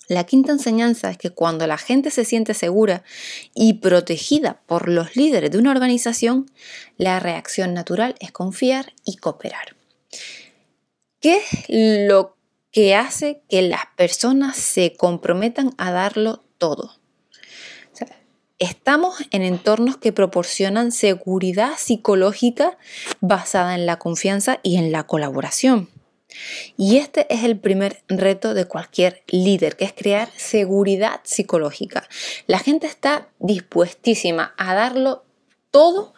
La 0.08 0.24
quinta 0.24 0.52
enseñanza 0.52 1.10
es 1.10 1.18
que 1.18 1.30
cuando 1.30 1.66
la 1.66 1.78
gente 1.78 2.10
se 2.10 2.24
siente 2.24 2.54
segura 2.54 3.02
y 3.54 3.74
protegida 3.74 4.60
por 4.66 4.88
los 4.88 5.16
líderes 5.16 5.50
de 5.50 5.58
una 5.58 5.70
organización, 5.70 6.50
la 6.96 7.20
reacción 7.20 7.72
natural 7.72 8.14
es 8.20 8.32
confiar 8.32 8.92
y 9.04 9.16
cooperar. 9.16 9.76
¿Qué 11.20 11.36
es 11.36 12.08
lo 12.08 12.36
que 12.72 12.94
hace 12.94 13.42
que 13.48 13.62
las 13.62 13.86
personas 13.96 14.56
se 14.56 14.94
comprometan 14.94 15.72
a 15.78 15.92
darlo 15.92 16.44
todo? 16.58 17.02
estamos 18.62 19.16
en 19.32 19.42
entornos 19.42 19.96
que 19.96 20.12
proporcionan 20.12 20.92
seguridad 20.92 21.72
psicológica 21.78 22.78
basada 23.20 23.74
en 23.74 23.86
la 23.86 23.98
confianza 23.98 24.60
y 24.62 24.76
en 24.76 24.92
la 24.92 25.04
colaboración. 25.04 25.88
Y 26.76 26.98
este 26.98 27.32
es 27.32 27.44
el 27.44 27.58
primer 27.58 28.02
reto 28.08 28.54
de 28.54 28.66
cualquier 28.66 29.22
líder, 29.28 29.76
que 29.76 29.84
es 29.84 29.92
crear 29.92 30.28
seguridad 30.36 31.20
psicológica. 31.24 32.08
La 32.46 32.58
gente 32.58 32.86
está 32.86 33.28
dispuestísima 33.38 34.54
a 34.56 34.74
darlo 34.74 35.24
todo 35.70 36.14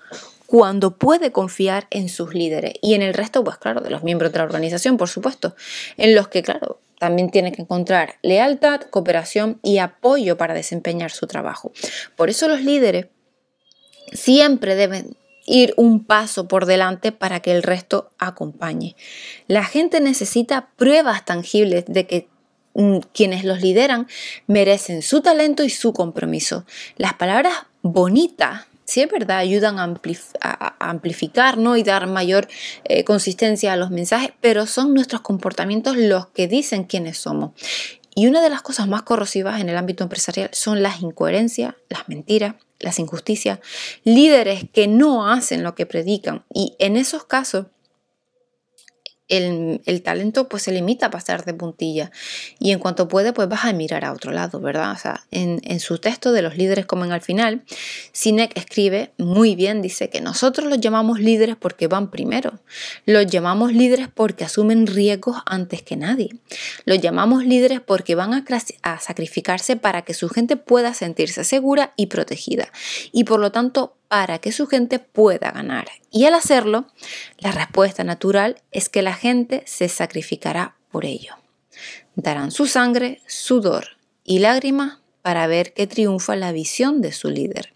cuando 0.47 0.97
puede 0.99 1.33
confiar 1.33 1.87
en 1.90 2.09
sus 2.09 2.35
líderes 2.35 2.75
y 2.83 2.94
en 2.94 3.02
el 3.02 3.14
resto, 3.14 3.42
pues 3.42 3.56
claro, 3.56 3.80
de 3.80 3.90
los 3.90 4.02
miembros 4.02 4.33
de 4.33 4.38
la 4.38 4.44
organización, 4.44 4.97
por 4.97 5.09
supuesto, 5.09 5.56
en 5.97 6.14
los 6.14 6.28
que, 6.28 6.42
claro, 6.42 6.80
también 6.99 7.30
tiene 7.30 7.52
que 7.52 7.62
encontrar 7.62 8.16
lealtad, 8.23 8.83
cooperación 8.83 9.59
y 9.62 9.78
apoyo 9.78 10.37
para 10.37 10.54
desempeñar 10.54 11.11
su 11.11 11.26
trabajo. 11.26 11.73
Por 12.16 12.30
eso 12.30 12.49
los 12.49 12.61
líderes 12.61 13.06
siempre 14.12 14.75
deben 14.75 15.16
ir 15.46 15.74
un 15.76 16.04
paso 16.04 16.48
por 16.48 16.66
delante 16.66 17.12
para 17.12 17.40
que 17.40 17.52
el 17.52 17.62
resto 17.62 18.10
acompañe. 18.18 18.96
La 19.46 19.64
gente 19.64 20.00
necesita 20.00 20.68
pruebas 20.76 21.24
tangibles 21.24 21.84
de 21.86 22.06
que 22.06 22.28
mm, 22.74 22.98
quienes 23.12 23.44
los 23.44 23.60
lideran 23.60 24.06
merecen 24.46 25.02
su 25.02 25.20
talento 25.20 25.64
y 25.64 25.70
su 25.70 25.92
compromiso. 25.92 26.64
Las 26.96 27.14
palabras 27.14 27.54
bonitas 27.82 28.66
sí 28.84 29.00
es 29.00 29.10
verdad, 29.10 29.38
ayudan 29.38 29.78
a, 29.78 30.76
amplificar 30.78 31.58
¿no? 31.58 31.76
y 31.76 31.82
dar 31.82 32.06
mayor 32.06 32.48
eh, 32.84 33.04
consistencia 33.04 33.72
a 33.72 33.76
los 33.76 33.90
mensajes, 33.90 34.32
pero 34.40 34.66
son 34.66 34.94
nuestros 34.94 35.22
comportamientos 35.22 35.96
los 35.96 36.26
que 36.28 36.48
dicen 36.48 36.84
quiénes 36.84 37.18
somos. 37.18 37.52
Y 38.14 38.28
una 38.28 38.42
de 38.42 38.50
las 38.50 38.62
cosas 38.62 38.86
más 38.86 39.02
corrosivas 39.02 39.60
en 39.60 39.68
el 39.68 39.76
ámbito 39.76 40.04
empresarial 40.04 40.48
son 40.52 40.82
las 40.82 41.00
incoherencias, 41.00 41.74
las 41.88 42.08
mentiras, 42.08 42.54
las 42.81 42.99
injusticias, 42.99 43.61
líderes 44.04 44.64
que 44.73 44.87
no 44.88 45.31
hacen 45.31 45.62
lo 45.62 45.75
que 45.75 45.87
predican. 45.87 46.45
Y 46.52 46.75
en 46.78 46.97
esos 46.97 47.25
casos, 47.25 47.66
el, 49.28 50.02
talento 50.02 50.49
pues 50.49 50.64
se 50.64 50.73
limita 50.73 51.07
a 51.07 51.11
pasar 51.11 51.45
de 51.45 51.54
puntilla. 51.54 52.11
Y 52.59 52.73
en 52.73 52.78
cuanto 52.78 53.09
puede 53.09 53.33
pues 53.33 53.49
vas 53.49 53.64
a 53.64 53.73
mirar 53.73 54.04
a 54.04 54.12
otro 54.12 54.33
lado, 54.33 54.61
¿verdad? 54.61 54.93
O 54.93 54.99
sea, 54.99 55.25
en, 55.31 55.81
su 55.81 55.99
texto 55.99 56.33
de 56.33 56.43
los 56.43 56.57
líderes 56.57 56.87
comen 56.87 57.12
al 57.12 57.21
final, 57.21 57.64
Sinek 58.12 58.57
escribe 58.57 59.12
muy 59.19 59.54
bien, 59.54 59.83
dice 59.83 60.11
que 60.11 60.21
nosotros 60.21 60.69
los 60.69 60.81
llamamos 60.81 61.21
líderes 61.21 61.57
porque 61.57 61.88
van 61.88 62.11
primero, 62.11 62.61
los 63.07 63.26
llamamos 63.26 63.73
líderes 63.73 64.09
porque 64.12 64.45
asumen 64.45 64.87
riesgos 64.87 65.38
antes 65.47 65.83
que 65.83 65.97
nadie, 65.97 66.31
los 66.85 67.00
llamamos 67.00 67.45
líderes 67.45 67.81
porque 67.81 68.14
van 68.14 68.35
a 68.35 68.99
sacrificarse 69.00 69.76
para 69.76 70.02
que 70.02 70.14
su 70.14 70.28
gente 70.28 70.57
pueda 70.57 70.95
sentirse 70.95 71.45
segura 71.45 71.93
y 71.97 72.07
protegida. 72.07 72.69
Y 73.12 73.25
por 73.25 73.40
lo 73.40 73.52
tanto 73.52 73.97
para 74.08 74.38
que 74.38 74.52
su 74.52 74.66
gente 74.66 74.99
pueda 74.99 75.50
ganar. 75.50 75.88
Y 76.11 76.25
al 76.26 76.34
hacerlo, 76.34 76.87
la 77.38 77.52
respuesta 77.52 78.04
natural 78.04 78.62
es 78.70 78.88
que 78.88 79.02
la 79.02 79.14
gente 79.14 79.62
se 79.66 79.88
sacrificará 79.88 80.76
por 80.90 81.04
ello. 81.04 81.34
Darán 82.14 82.50
su 82.50 82.66
sangre, 82.66 83.20
sudor 83.26 83.96
y 84.23 84.38
lágrimas 84.38 84.99
para 85.23 85.46
ver 85.46 85.73
que 85.73 85.87
triunfa 85.87 86.37
la 86.37 86.52
visión 86.52 87.00
de 87.00 87.12
su 87.12 87.30
líder. 87.30 87.75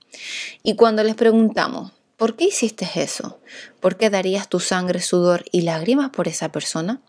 Y 0.63 0.77
cuando 0.77 1.03
les 1.03 1.15
preguntamos, 1.15 1.93
¿por 2.17 2.37
qué 2.37 2.45
hiciste 2.45 2.89
eso? 2.95 3.41
¿Por 3.81 3.97
qué 3.97 4.11
darías 4.11 4.49
tu 4.49 4.61
sangre, 4.61 5.01
sudor 5.01 5.45
y 5.51 5.63
lágrimas 5.63 6.11
por 6.11 6.29
esa 6.29 6.53
persona? 6.53 7.01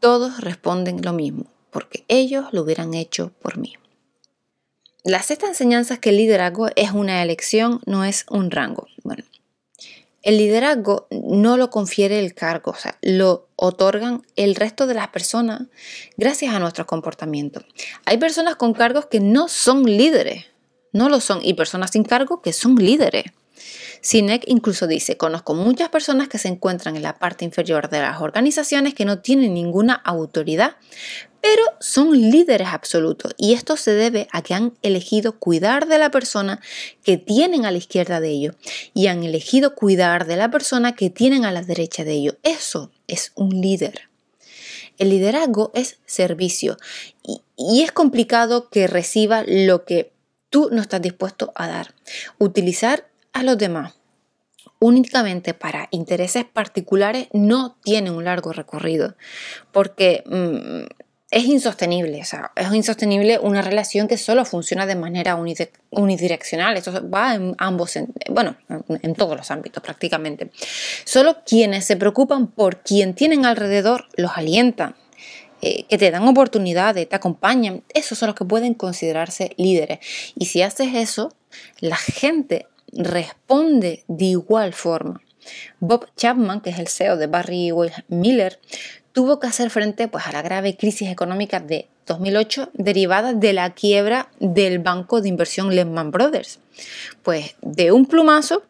Todos 0.00 0.40
responden 0.40 1.02
lo 1.02 1.12
mismo, 1.12 1.46
porque 1.70 2.04
ellos 2.08 2.46
lo 2.52 2.62
hubieran 2.62 2.94
hecho 2.94 3.32
por 3.40 3.58
mí. 3.58 3.74
La 5.06 5.22
sexta 5.22 5.46
enseñanza 5.46 5.94
es 5.94 6.00
que 6.00 6.08
el 6.08 6.16
liderazgo 6.16 6.68
es 6.74 6.90
una 6.90 7.22
elección, 7.22 7.80
no 7.86 8.04
es 8.04 8.26
un 8.28 8.50
rango. 8.50 8.88
Bueno, 9.04 9.22
el 10.22 10.36
liderazgo 10.36 11.06
no 11.12 11.56
lo 11.56 11.70
confiere 11.70 12.18
el 12.18 12.34
cargo, 12.34 12.72
o 12.72 12.74
sea, 12.74 12.98
lo 13.02 13.46
otorgan 13.54 14.26
el 14.34 14.56
resto 14.56 14.88
de 14.88 14.94
las 14.94 15.06
personas 15.06 15.62
gracias 16.16 16.52
a 16.52 16.58
nuestro 16.58 16.88
comportamiento. 16.88 17.64
Hay 18.04 18.18
personas 18.18 18.56
con 18.56 18.72
cargos 18.72 19.06
que 19.06 19.20
no 19.20 19.46
son 19.46 19.84
líderes, 19.84 20.46
no 20.92 21.08
lo 21.08 21.20
son, 21.20 21.38
y 21.40 21.54
personas 21.54 21.92
sin 21.92 22.02
cargo 22.02 22.42
que 22.42 22.52
son 22.52 22.74
líderes. 22.74 23.26
Sinek 24.00 24.42
incluso 24.46 24.88
dice, 24.88 25.16
conozco 25.16 25.54
muchas 25.54 25.88
personas 25.88 26.26
que 26.26 26.38
se 26.38 26.48
encuentran 26.48 26.96
en 26.96 27.02
la 27.02 27.16
parte 27.20 27.44
inferior 27.44 27.90
de 27.90 28.00
las 28.00 28.20
organizaciones 28.20 28.92
que 28.92 29.04
no 29.04 29.20
tienen 29.20 29.54
ninguna 29.54 29.94
autoridad, 29.94 30.76
pero 31.46 31.62
son 31.78 32.10
líderes 32.10 32.66
absolutos 32.72 33.32
y 33.38 33.54
esto 33.54 33.76
se 33.76 33.92
debe 33.92 34.26
a 34.32 34.42
que 34.42 34.52
han 34.52 34.72
elegido 34.82 35.38
cuidar 35.38 35.86
de 35.86 35.96
la 35.96 36.10
persona 36.10 36.60
que 37.04 37.18
tienen 37.18 37.64
a 37.64 37.70
la 37.70 37.78
izquierda 37.78 38.18
de 38.18 38.30
ellos 38.30 38.56
y 38.94 39.06
han 39.06 39.22
elegido 39.22 39.76
cuidar 39.76 40.26
de 40.26 40.34
la 40.34 40.50
persona 40.50 40.96
que 40.96 41.08
tienen 41.08 41.44
a 41.44 41.52
la 41.52 41.62
derecha 41.62 42.02
de 42.02 42.14
ellos. 42.14 42.34
Eso 42.42 42.90
es 43.06 43.30
un 43.36 43.60
líder. 43.60 44.08
El 44.98 45.10
liderazgo 45.10 45.70
es 45.72 45.98
servicio 46.04 46.78
y, 47.22 47.82
es 47.82 47.92
complicado 47.92 48.68
que 48.68 48.88
reciba 48.88 49.44
lo 49.46 49.84
que 49.84 50.10
tú 50.50 50.68
no 50.72 50.82
estás 50.82 51.00
dispuesto 51.00 51.52
a 51.54 51.68
dar. 51.68 51.94
Utilizar 52.38 53.08
a 53.32 53.44
los 53.44 53.56
demás 53.56 53.94
únicamente 54.78 55.54
para 55.54 55.88
intereses 55.90 56.44
particulares 56.44 57.28
no 57.32 57.76
tiene 57.82 58.10
un 58.10 58.24
largo 58.24 58.52
recorrido, 58.52 59.14
porque 59.72 60.22
mm, 60.26 60.95
es 61.36 61.44
insostenible, 61.44 62.22
o 62.22 62.24
sea, 62.24 62.50
es 62.56 62.72
insostenible 62.72 63.38
una 63.38 63.60
relación 63.60 64.08
que 64.08 64.16
solo 64.16 64.46
funciona 64.46 64.86
de 64.86 64.96
manera 64.96 65.36
unidireccional, 65.90 66.78
esto 66.78 67.10
va 67.10 67.34
en 67.34 67.54
ambos, 67.58 67.98
bueno, 68.30 68.56
en 68.88 69.14
todos 69.14 69.36
los 69.36 69.50
ámbitos 69.50 69.82
prácticamente. 69.82 70.50
Solo 71.04 71.44
quienes 71.44 71.84
se 71.84 71.98
preocupan 71.98 72.46
por 72.46 72.82
quien 72.82 73.12
tienen 73.12 73.44
alrededor 73.44 74.06
los 74.16 74.30
alientan, 74.34 74.96
eh, 75.60 75.84
que 75.84 75.98
te 75.98 76.10
dan 76.10 76.26
oportunidades, 76.26 77.06
te 77.06 77.16
acompañan, 77.16 77.84
esos 77.92 78.16
son 78.16 78.28
los 78.28 78.34
que 78.34 78.46
pueden 78.46 78.72
considerarse 78.72 79.52
líderes. 79.58 79.98
Y 80.36 80.46
si 80.46 80.62
haces 80.62 80.94
eso, 80.94 81.34
la 81.80 81.96
gente 81.96 82.66
responde 82.94 84.04
de 84.08 84.24
igual 84.24 84.72
forma. 84.72 85.20
Bob 85.80 86.06
Chapman, 86.16 86.62
que 86.62 86.70
es 86.70 86.78
el 86.78 86.88
CEO 86.88 87.18
de 87.18 87.26
Barry 87.26 87.72
Miller, 88.08 88.58
tuvo 89.16 89.40
que 89.40 89.46
hacer 89.46 89.70
frente 89.70 90.08
pues, 90.08 90.26
a 90.26 90.32
la 90.32 90.42
grave 90.42 90.76
crisis 90.76 91.08
económica 91.08 91.58
de 91.58 91.88
2008 92.06 92.68
derivada 92.74 93.32
de 93.32 93.54
la 93.54 93.72
quiebra 93.72 94.28
del 94.40 94.78
banco 94.78 95.22
de 95.22 95.30
inversión 95.30 95.74
Lehman 95.74 96.10
Brothers. 96.10 96.58
Pues 97.22 97.54
de 97.62 97.92
un 97.92 98.04
plumazo 98.04 98.62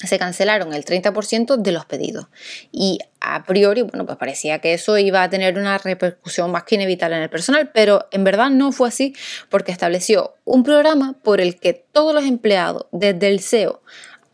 se 0.00 0.18
cancelaron 0.18 0.74
el 0.74 0.84
30% 0.84 1.56
de 1.56 1.72
los 1.72 1.86
pedidos 1.86 2.26
y 2.72 2.98
a 3.20 3.44
priori, 3.44 3.80
bueno, 3.80 4.04
pues 4.04 4.18
parecía 4.18 4.58
que 4.58 4.74
eso 4.74 4.98
iba 4.98 5.22
a 5.22 5.30
tener 5.30 5.56
una 5.56 5.78
repercusión 5.78 6.50
más 6.50 6.64
que 6.64 6.74
inevitable 6.74 7.16
en 7.16 7.22
el 7.22 7.30
personal, 7.30 7.70
pero 7.72 8.06
en 8.10 8.22
verdad 8.22 8.50
no 8.50 8.70
fue 8.70 8.88
así 8.88 9.16
porque 9.48 9.72
estableció 9.72 10.34
un 10.44 10.62
programa 10.62 11.14
por 11.22 11.40
el 11.40 11.58
que 11.58 11.72
todos 11.72 12.14
los 12.14 12.24
empleados, 12.24 12.84
desde 12.92 13.28
el 13.28 13.40
CEO 13.40 13.80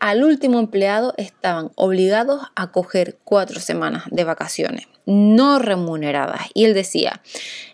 al 0.01 0.23
último 0.23 0.59
empleado, 0.59 1.13
estaban 1.17 1.71
obligados 1.75 2.41
a 2.55 2.71
coger 2.71 3.19
cuatro 3.23 3.59
semanas 3.59 4.05
de 4.09 4.23
vacaciones 4.23 4.87
no 5.05 5.59
remuneradas. 5.59 6.41
Y 6.53 6.65
él 6.65 6.73
decía, 6.73 7.21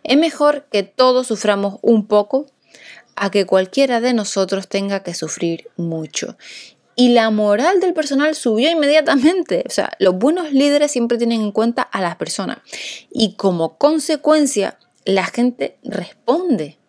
es 0.04 0.18
mejor 0.18 0.68
que 0.72 0.84
todos 0.84 1.28
suframos 1.28 1.80
un 1.82 2.06
poco 2.06 2.46
a 3.16 3.32
que 3.32 3.46
cualquiera 3.46 4.02
de 4.02 4.14
nosotros 4.14 4.68
tenga 4.68 5.04
que 5.04 5.14
sufrir 5.14 5.70
mucho. 5.78 6.38
y 7.00 7.10
la 7.10 7.30
moral 7.30 7.80
del 7.80 7.94
personal 7.94 8.34
subió 8.34 8.72
inmediatamente. 8.72 9.64
O 9.68 9.70
sea, 9.70 9.92
los 10.00 10.18
buenos 10.18 10.52
líderes 10.52 10.92
siempre 10.92 11.20
tienen 11.20 11.42
en 11.42 11.52
cuenta 11.52 11.84
a 11.84 12.02
las 12.02 12.16
personas 12.16 12.58
y 13.12 13.36
como 13.36 13.78
consecuencia 13.78 14.80
la 15.06 15.26
gente 15.26 15.78
responde. 15.84 16.80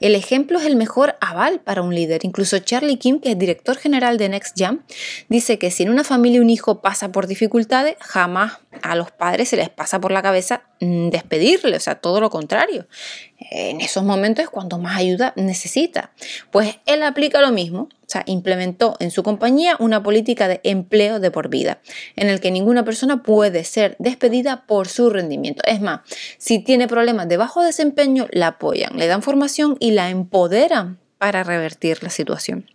El 0.00 0.14
ejemplo 0.14 0.58
es 0.58 0.66
el 0.66 0.76
mejor 0.76 1.16
aval 1.20 1.60
para 1.60 1.82
un 1.82 1.94
líder. 1.94 2.24
Incluso 2.24 2.58
Charlie 2.58 2.98
Kim, 2.98 3.20
que 3.20 3.32
es 3.32 3.38
director 3.38 3.76
general 3.76 4.18
de 4.18 4.28
Next 4.28 4.56
Jam, 4.56 4.84
dice 5.28 5.58
que 5.58 5.70
si 5.70 5.82
en 5.82 5.90
una 5.90 6.04
familia 6.04 6.40
un 6.40 6.50
hijo 6.50 6.80
pasa 6.80 7.10
por 7.10 7.26
dificultades, 7.26 7.96
jamás 8.00 8.58
a 8.82 8.94
los 8.94 9.10
padres 9.10 9.48
se 9.48 9.56
les 9.56 9.70
pasa 9.70 10.00
por 10.00 10.12
la 10.12 10.22
cabeza 10.22 10.62
mm, 10.80 11.08
despedirle, 11.08 11.76
o 11.76 11.80
sea, 11.80 11.96
todo 11.96 12.20
lo 12.20 12.30
contrario. 12.30 12.86
En 13.50 13.80
esos 13.80 14.04
momentos 14.04 14.44
es 14.44 14.50
cuando 14.50 14.78
más 14.78 14.96
ayuda 14.96 15.32
necesita. 15.36 16.12
Pues 16.50 16.78
él 16.86 17.02
aplica 17.02 17.40
lo 17.40 17.50
mismo, 17.50 17.88
o 18.08 18.10
sea, 18.10 18.22
implementó 18.26 18.96
en 19.00 19.10
su 19.10 19.22
compañía 19.22 19.76
una 19.78 20.02
política 20.02 20.48
de 20.48 20.60
empleo 20.64 21.20
de 21.20 21.30
por 21.30 21.48
vida, 21.48 21.80
en 22.16 22.28
el 22.28 22.40
que 22.40 22.50
ninguna 22.50 22.84
persona 22.84 23.22
puede 23.22 23.64
ser 23.64 23.96
despedida 23.98 24.64
por 24.66 24.88
su 24.88 25.10
rendimiento. 25.10 25.62
Es 25.66 25.80
más, 25.80 26.00
si 26.38 26.58
tiene 26.58 26.88
problemas 26.88 27.28
de 27.28 27.36
bajo 27.36 27.62
desempeño, 27.62 28.26
la 28.30 28.48
apoyan, 28.48 28.96
le 28.96 29.06
dan 29.06 29.22
formación 29.22 29.76
y 29.78 29.87
la 29.90 30.10
empoderan 30.10 30.98
para 31.18 31.42
revertir 31.42 32.02
la 32.02 32.10
situación. 32.10 32.70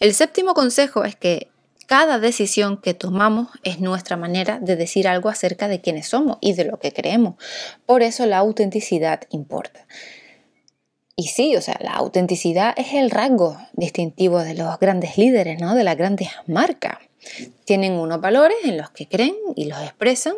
El 0.00 0.14
séptimo 0.14 0.54
consejo 0.54 1.04
es 1.04 1.16
que 1.16 1.50
cada 1.86 2.18
decisión 2.18 2.76
que 2.76 2.92
tomamos 2.92 3.48
es 3.62 3.80
nuestra 3.80 4.18
manera 4.18 4.58
de 4.60 4.76
decir 4.76 5.08
algo 5.08 5.30
acerca 5.30 5.68
de 5.68 5.80
quiénes 5.80 6.08
somos 6.08 6.36
y 6.42 6.52
de 6.52 6.64
lo 6.64 6.78
que 6.78 6.92
creemos. 6.92 7.36
Por 7.86 8.02
eso 8.02 8.26
la 8.26 8.38
autenticidad 8.38 9.22
importa. 9.30 9.86
Y 11.16 11.28
sí, 11.28 11.56
o 11.56 11.62
sea, 11.62 11.78
la 11.80 11.94
autenticidad 11.94 12.74
es 12.76 12.92
el 12.92 13.10
rasgo 13.10 13.56
distintivo 13.72 14.40
de 14.40 14.54
los 14.54 14.78
grandes 14.78 15.16
líderes, 15.16 15.60
¿no? 15.60 15.74
De 15.74 15.82
las 15.82 15.96
grandes 15.96 16.28
marcas. 16.46 16.98
Tienen 17.64 17.94
unos 17.94 18.20
valores 18.20 18.58
en 18.64 18.76
los 18.76 18.90
que 18.90 19.08
creen 19.08 19.34
y 19.56 19.64
los 19.64 19.80
expresan 19.82 20.34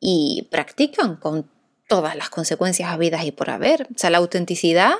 y 0.00 0.48
practican 0.50 1.16
con 1.16 1.48
todas 1.86 2.16
las 2.16 2.30
consecuencias 2.30 2.90
habidas 2.90 3.24
y 3.24 3.32
por 3.32 3.50
haber. 3.50 3.82
O 3.94 3.98
sea, 3.98 4.10
la 4.10 4.18
autenticidad 4.18 4.94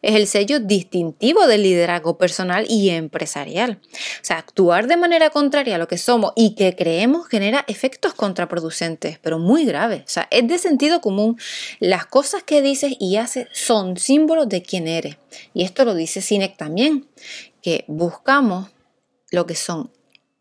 es 0.00 0.16
el 0.16 0.26
sello 0.26 0.58
distintivo 0.58 1.46
del 1.46 1.62
liderazgo 1.62 2.16
personal 2.16 2.64
y 2.68 2.90
empresarial. 2.90 3.80
O 3.82 4.24
sea, 4.24 4.38
actuar 4.38 4.86
de 4.86 4.96
manera 4.96 5.30
contraria 5.30 5.74
a 5.74 5.78
lo 5.78 5.88
que 5.88 5.98
somos 5.98 6.32
y 6.36 6.54
que 6.54 6.74
creemos 6.74 7.28
genera 7.28 7.64
efectos 7.68 8.14
contraproducentes, 8.14 9.18
pero 9.18 9.38
muy 9.38 9.64
graves. 9.64 10.02
O 10.02 10.08
sea, 10.08 10.28
es 10.30 10.48
de 10.48 10.58
sentido 10.58 11.00
común. 11.00 11.38
Las 11.78 12.06
cosas 12.06 12.42
que 12.42 12.62
dices 12.62 12.94
y 12.98 13.16
haces 13.16 13.46
son 13.52 13.98
símbolos 13.98 14.48
de 14.48 14.62
quién 14.62 14.88
eres. 14.88 15.16
Y 15.52 15.64
esto 15.64 15.84
lo 15.84 15.94
dice 15.94 16.22
Sinek 16.22 16.56
también, 16.56 17.06
que 17.62 17.84
buscamos 17.86 18.70
lo 19.30 19.46
que 19.46 19.54
son 19.54 19.90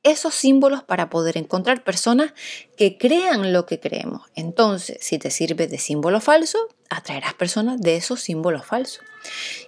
esos 0.04 0.34
símbolos 0.34 0.84
para 0.84 1.10
poder 1.10 1.38
encontrar 1.38 1.84
personas 1.84 2.34
que 2.78 2.98
crean 2.98 3.54
lo 3.54 3.66
que 3.66 3.80
creemos. 3.80 4.22
Entonces, 4.36 4.98
si 5.02 5.18
te 5.20 5.32
sirve 5.32 5.68
de 5.68 5.78
símbolo 5.78 6.22
falso, 6.22 6.58
atraerás 6.90 7.34
personas 7.34 7.82
de 7.82 7.98
esos 7.98 8.22
símbolos 8.22 8.66
falsos. 8.66 9.04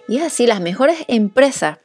Y 0.08 0.18
así 0.20 0.46
las 0.46 0.60
mejores 0.60 0.98
empresas 1.08 1.78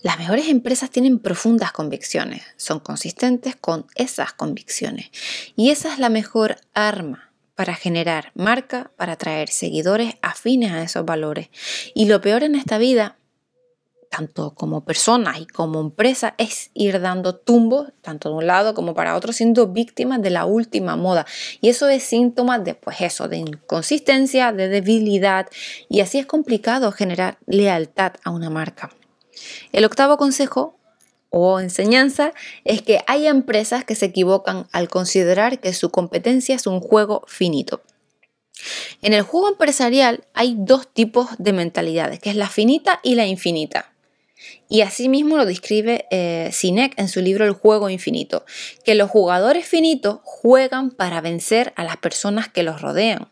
las 0.00 0.16
mejores 0.16 0.46
empresas 0.46 0.90
tienen 0.90 1.18
profundas 1.18 1.72
convicciones, 1.72 2.42
son 2.56 2.78
consistentes 2.78 3.56
con 3.56 3.86
esas 3.96 4.32
convicciones. 4.32 5.10
Y 5.56 5.70
esa 5.70 5.92
es 5.92 5.98
la 5.98 6.08
mejor 6.08 6.56
arma 6.72 7.32
para 7.56 7.74
generar 7.74 8.30
marca, 8.36 8.92
para 8.96 9.14
atraer 9.14 9.48
seguidores 9.48 10.14
afines 10.22 10.70
a 10.70 10.82
esos 10.82 11.04
valores. 11.04 11.48
Y 11.94 12.06
lo 12.06 12.20
peor 12.20 12.44
en 12.44 12.54
esta 12.54 12.78
vida 12.78 13.17
tanto 14.08 14.54
como 14.54 14.84
personas 14.84 15.38
y 15.40 15.46
como 15.46 15.80
empresa, 15.80 16.34
es 16.38 16.70
ir 16.74 17.00
dando 17.00 17.36
tumbos, 17.36 17.88
tanto 18.02 18.30
de 18.30 18.36
un 18.36 18.46
lado 18.46 18.74
como 18.74 18.94
para 18.94 19.16
otro, 19.16 19.32
siendo 19.32 19.68
víctimas 19.68 20.22
de 20.22 20.30
la 20.30 20.44
última 20.44 20.96
moda. 20.96 21.26
Y 21.60 21.68
eso 21.68 21.88
es 21.88 22.02
síntoma 22.02 22.58
de, 22.58 22.74
pues 22.74 23.00
eso, 23.00 23.28
de 23.28 23.38
inconsistencia, 23.38 24.52
de 24.52 24.68
debilidad, 24.68 25.48
y 25.88 26.00
así 26.00 26.18
es 26.18 26.26
complicado 26.26 26.92
generar 26.92 27.38
lealtad 27.46 28.14
a 28.24 28.30
una 28.30 28.50
marca. 28.50 28.90
El 29.72 29.84
octavo 29.84 30.16
consejo 30.16 30.74
o 31.30 31.60
enseñanza 31.60 32.32
es 32.64 32.82
que 32.82 33.00
hay 33.06 33.26
empresas 33.26 33.84
que 33.84 33.94
se 33.94 34.06
equivocan 34.06 34.66
al 34.72 34.88
considerar 34.88 35.60
que 35.60 35.74
su 35.74 35.90
competencia 35.90 36.54
es 36.54 36.66
un 36.66 36.80
juego 36.80 37.24
finito. 37.26 37.82
En 39.02 39.12
el 39.12 39.22
juego 39.22 39.48
empresarial 39.48 40.24
hay 40.34 40.56
dos 40.58 40.88
tipos 40.88 41.28
de 41.38 41.52
mentalidades, 41.52 42.18
que 42.18 42.30
es 42.30 42.36
la 42.36 42.48
finita 42.48 43.00
y 43.02 43.14
la 43.14 43.26
infinita. 43.26 43.92
Y 44.68 44.82
asimismo 44.82 45.36
lo 45.36 45.46
describe 45.46 46.06
eh, 46.10 46.50
Sinek 46.52 46.98
en 46.98 47.08
su 47.08 47.20
libro 47.20 47.44
El 47.44 47.52
juego 47.52 47.88
infinito, 47.90 48.44
que 48.84 48.94
los 48.94 49.10
jugadores 49.10 49.66
finitos 49.66 50.20
juegan 50.24 50.90
para 50.90 51.20
vencer 51.20 51.72
a 51.76 51.84
las 51.84 51.96
personas 51.96 52.48
que 52.48 52.62
los 52.62 52.82
rodean. 52.82 53.28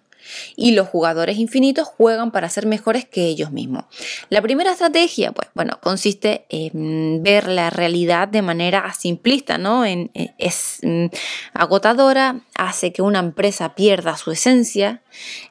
Y 0.57 0.73
los 0.73 0.89
jugadores 0.89 1.39
infinitos 1.39 1.87
juegan 1.87 2.33
para 2.33 2.49
ser 2.49 2.67
mejores 2.67 3.05
que 3.05 3.27
ellos 3.27 3.53
mismos. 3.53 3.85
La 4.29 4.43
primera 4.43 4.73
estrategia, 4.73 5.33
pues, 5.33 5.49
bueno, 5.55 5.79
consiste 5.81 6.47
en 6.49 7.23
ver 7.23 7.49
la 7.49 7.71
realidad 7.71 8.27
de 8.27 8.43
manera 8.43 8.93
simplista, 8.93 9.59
¿no? 9.59 9.85
En, 9.85 10.11
eh, 10.15 10.35
es 10.39 10.79
mm, 10.83 11.07
agotadora, 11.53 12.41
hace 12.57 12.93
que 12.93 13.03
una 13.03 13.21
empresa 13.21 13.75
pierda 13.75 14.17
su 14.17 14.33
esencia, 14.33 15.03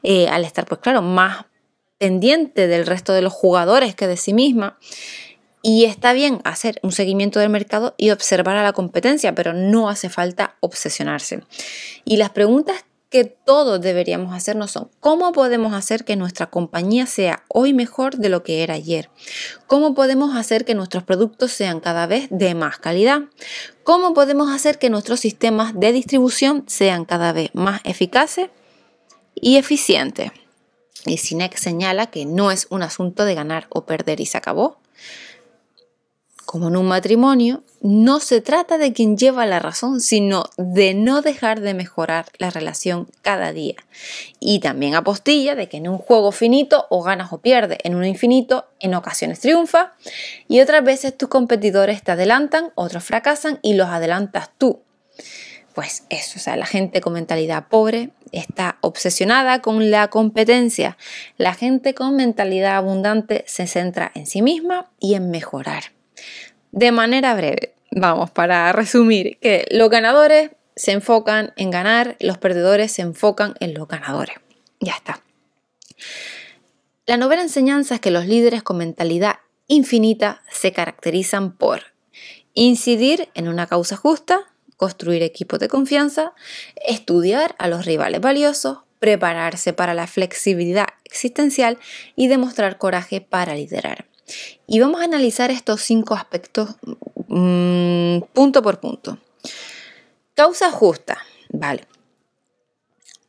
eh, 0.03 0.27
al 0.27 0.43
estar, 0.43 0.65
pues 0.65 0.81
claro, 0.81 1.01
más 1.01 1.45
pendiente 1.97 2.67
del 2.67 2.85
resto 2.85 3.13
de 3.13 3.21
los 3.21 3.33
jugadores 3.33 3.95
que 3.95 4.07
de 4.07 4.17
sí 4.17 4.33
misma. 4.33 4.77
Y 5.67 5.85
está 5.85 6.13
bien 6.13 6.41
hacer 6.43 6.79
un 6.83 6.91
seguimiento 6.91 7.39
del 7.39 7.49
mercado 7.49 7.95
y 7.97 8.11
observar 8.11 8.55
a 8.55 8.61
la 8.61 8.73
competencia, 8.73 9.33
pero 9.33 9.51
no 9.51 9.89
hace 9.89 10.09
falta 10.09 10.57
obsesionarse. 10.59 11.41
Y 12.03 12.17
las 12.17 12.29
preguntas 12.29 12.85
que 13.09 13.25
todos 13.25 13.81
deberíamos 13.81 14.35
hacernos 14.35 14.69
son, 14.69 14.91
¿cómo 14.99 15.31
podemos 15.31 15.73
hacer 15.73 16.05
que 16.05 16.17
nuestra 16.17 16.51
compañía 16.51 17.07
sea 17.07 17.45
hoy 17.47 17.73
mejor 17.73 18.17
de 18.17 18.29
lo 18.29 18.43
que 18.43 18.61
era 18.61 18.75
ayer? 18.75 19.09
¿Cómo 19.65 19.95
podemos 19.95 20.35
hacer 20.35 20.65
que 20.65 20.75
nuestros 20.75 21.01
productos 21.01 21.51
sean 21.51 21.79
cada 21.79 22.05
vez 22.05 22.27
de 22.29 22.53
más 22.53 22.77
calidad? 22.77 23.21
¿Cómo 23.83 24.13
podemos 24.13 24.51
hacer 24.51 24.77
que 24.77 24.91
nuestros 24.91 25.19
sistemas 25.19 25.73
de 25.73 25.93
distribución 25.93 26.63
sean 26.67 27.05
cada 27.05 27.33
vez 27.33 27.49
más 27.55 27.81
eficaces 27.85 28.49
y 29.33 29.57
eficientes? 29.57 30.31
Y 31.07 31.17
Sinek 31.17 31.57
señala 31.57 32.11
que 32.11 32.27
no 32.27 32.51
es 32.51 32.67
un 32.69 32.83
asunto 32.83 33.25
de 33.25 33.33
ganar 33.33 33.65
o 33.69 33.87
perder 33.87 34.19
y 34.19 34.27
se 34.27 34.37
acabó, 34.37 34.77
como 36.45 36.67
en 36.67 36.77
un 36.77 36.87
matrimonio, 36.87 37.63
no 37.81 38.19
se 38.19 38.41
trata 38.41 38.77
de 38.77 38.93
quien 38.93 39.17
lleva 39.17 39.45
la 39.45 39.59
razón, 39.59 40.01
sino 40.01 40.45
de 40.57 40.93
no 40.93 41.21
dejar 41.21 41.61
de 41.61 41.73
mejorar 41.73 42.25
la 42.37 42.49
relación 42.49 43.07
cada 43.21 43.51
día. 43.51 43.75
Y 44.39 44.59
también 44.59 44.95
apostilla 44.95 45.55
de 45.55 45.69
que 45.69 45.77
en 45.77 45.87
un 45.87 45.97
juego 45.97 46.31
finito 46.31 46.87
o 46.89 47.03
ganas 47.03 47.33
o 47.33 47.39
pierdes, 47.39 47.79
en 47.83 47.95
uno 47.95 48.05
infinito 48.05 48.65
en 48.79 48.95
ocasiones 48.95 49.39
triunfa 49.39 49.93
y 50.47 50.61
otras 50.61 50.83
veces 50.83 51.17
tus 51.17 51.29
competidores 51.29 52.03
te 52.03 52.11
adelantan, 52.11 52.71
otros 52.75 53.03
fracasan 53.03 53.59
y 53.61 53.73
los 53.73 53.89
adelantas 53.89 54.49
tú. 54.57 54.81
Pues 55.73 56.05
eso, 56.09 56.35
o 56.37 56.41
sea, 56.41 56.55
la 56.55 56.65
gente 56.65 57.01
con 57.01 57.13
mentalidad 57.13 57.67
pobre 57.67 58.11
está 58.31 58.77
obsesionada 58.79 59.61
con 59.61 59.91
la 59.91 60.07
competencia. 60.07 60.97
La 61.37 61.53
gente 61.53 61.93
con 61.93 62.15
mentalidad 62.15 62.77
abundante 62.77 63.43
se 63.45 63.67
centra 63.67 64.09
en 64.15 64.25
sí 64.25 64.41
misma 64.41 64.89
y 64.99 65.15
en 65.15 65.31
mejorar. 65.31 65.94
De 66.71 66.91
manera 66.91 67.33
breve, 67.35 67.73
vamos, 67.91 68.31
para 68.31 68.71
resumir, 68.73 69.37
que 69.39 69.65
los 69.71 69.89
ganadores 69.89 70.51
se 70.75 70.91
enfocan 70.91 71.53
en 71.55 71.71
ganar, 71.71 72.17
los 72.19 72.37
perdedores 72.37 72.91
se 72.91 73.01
enfocan 73.01 73.55
en 73.59 73.73
los 73.73 73.87
ganadores. 73.87 74.35
Ya 74.79 74.93
está. 74.93 75.21
La 77.05 77.17
novena 77.17 77.43
enseñanza 77.43 77.95
es 77.95 78.01
que 78.01 78.11
los 78.11 78.25
líderes 78.25 78.63
con 78.63 78.77
mentalidad 78.77 79.35
infinita 79.67 80.41
se 80.51 80.73
caracterizan 80.73 81.55
por 81.55 81.93
incidir 82.53 83.29
en 83.35 83.47
una 83.47 83.67
causa 83.67 83.95
justa, 83.95 84.51
construir 84.75 85.23
equipos 85.23 85.59
de 85.59 85.67
confianza, 85.67 86.33
estudiar 86.85 87.55
a 87.57 87.67
los 87.67 87.85
rivales 87.85 88.21
valiosos, 88.21 88.79
prepararse 88.99 89.73
para 89.73 89.93
la 89.93 90.07
flexibilidad 90.07 90.87
existencial 91.03 91.77
y 92.15 92.27
demostrar 92.27 92.77
coraje 92.77 93.21
para 93.21 93.55
liderar. 93.55 94.05
Y 94.67 94.79
vamos 94.79 95.01
a 95.01 95.05
analizar 95.05 95.51
estos 95.51 95.81
cinco 95.81 96.15
aspectos 96.15 96.75
mm, 97.27 98.19
punto 98.33 98.61
por 98.61 98.79
punto. 98.79 99.17
Causa 100.33 100.71
justa, 100.71 101.17
vale. 101.49 101.87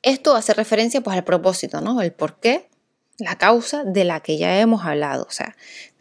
Esto 0.03 0.35
hace 0.35 0.55
referencia 0.55 1.01
pues 1.01 1.17
al 1.17 1.25
propósito, 1.25 1.81
¿no? 1.81 2.01
El 2.01 2.13
por 2.13 2.39
qué, 2.39 2.69
la 3.19 3.37
causa 3.39 3.85
de 3.85 4.05
la 4.05 4.21
que 4.21 4.39
ya 4.39 4.61
hemos 4.61 4.85
hablado, 4.85 5.27
o 5.29 5.33
sea, 5.33 5.57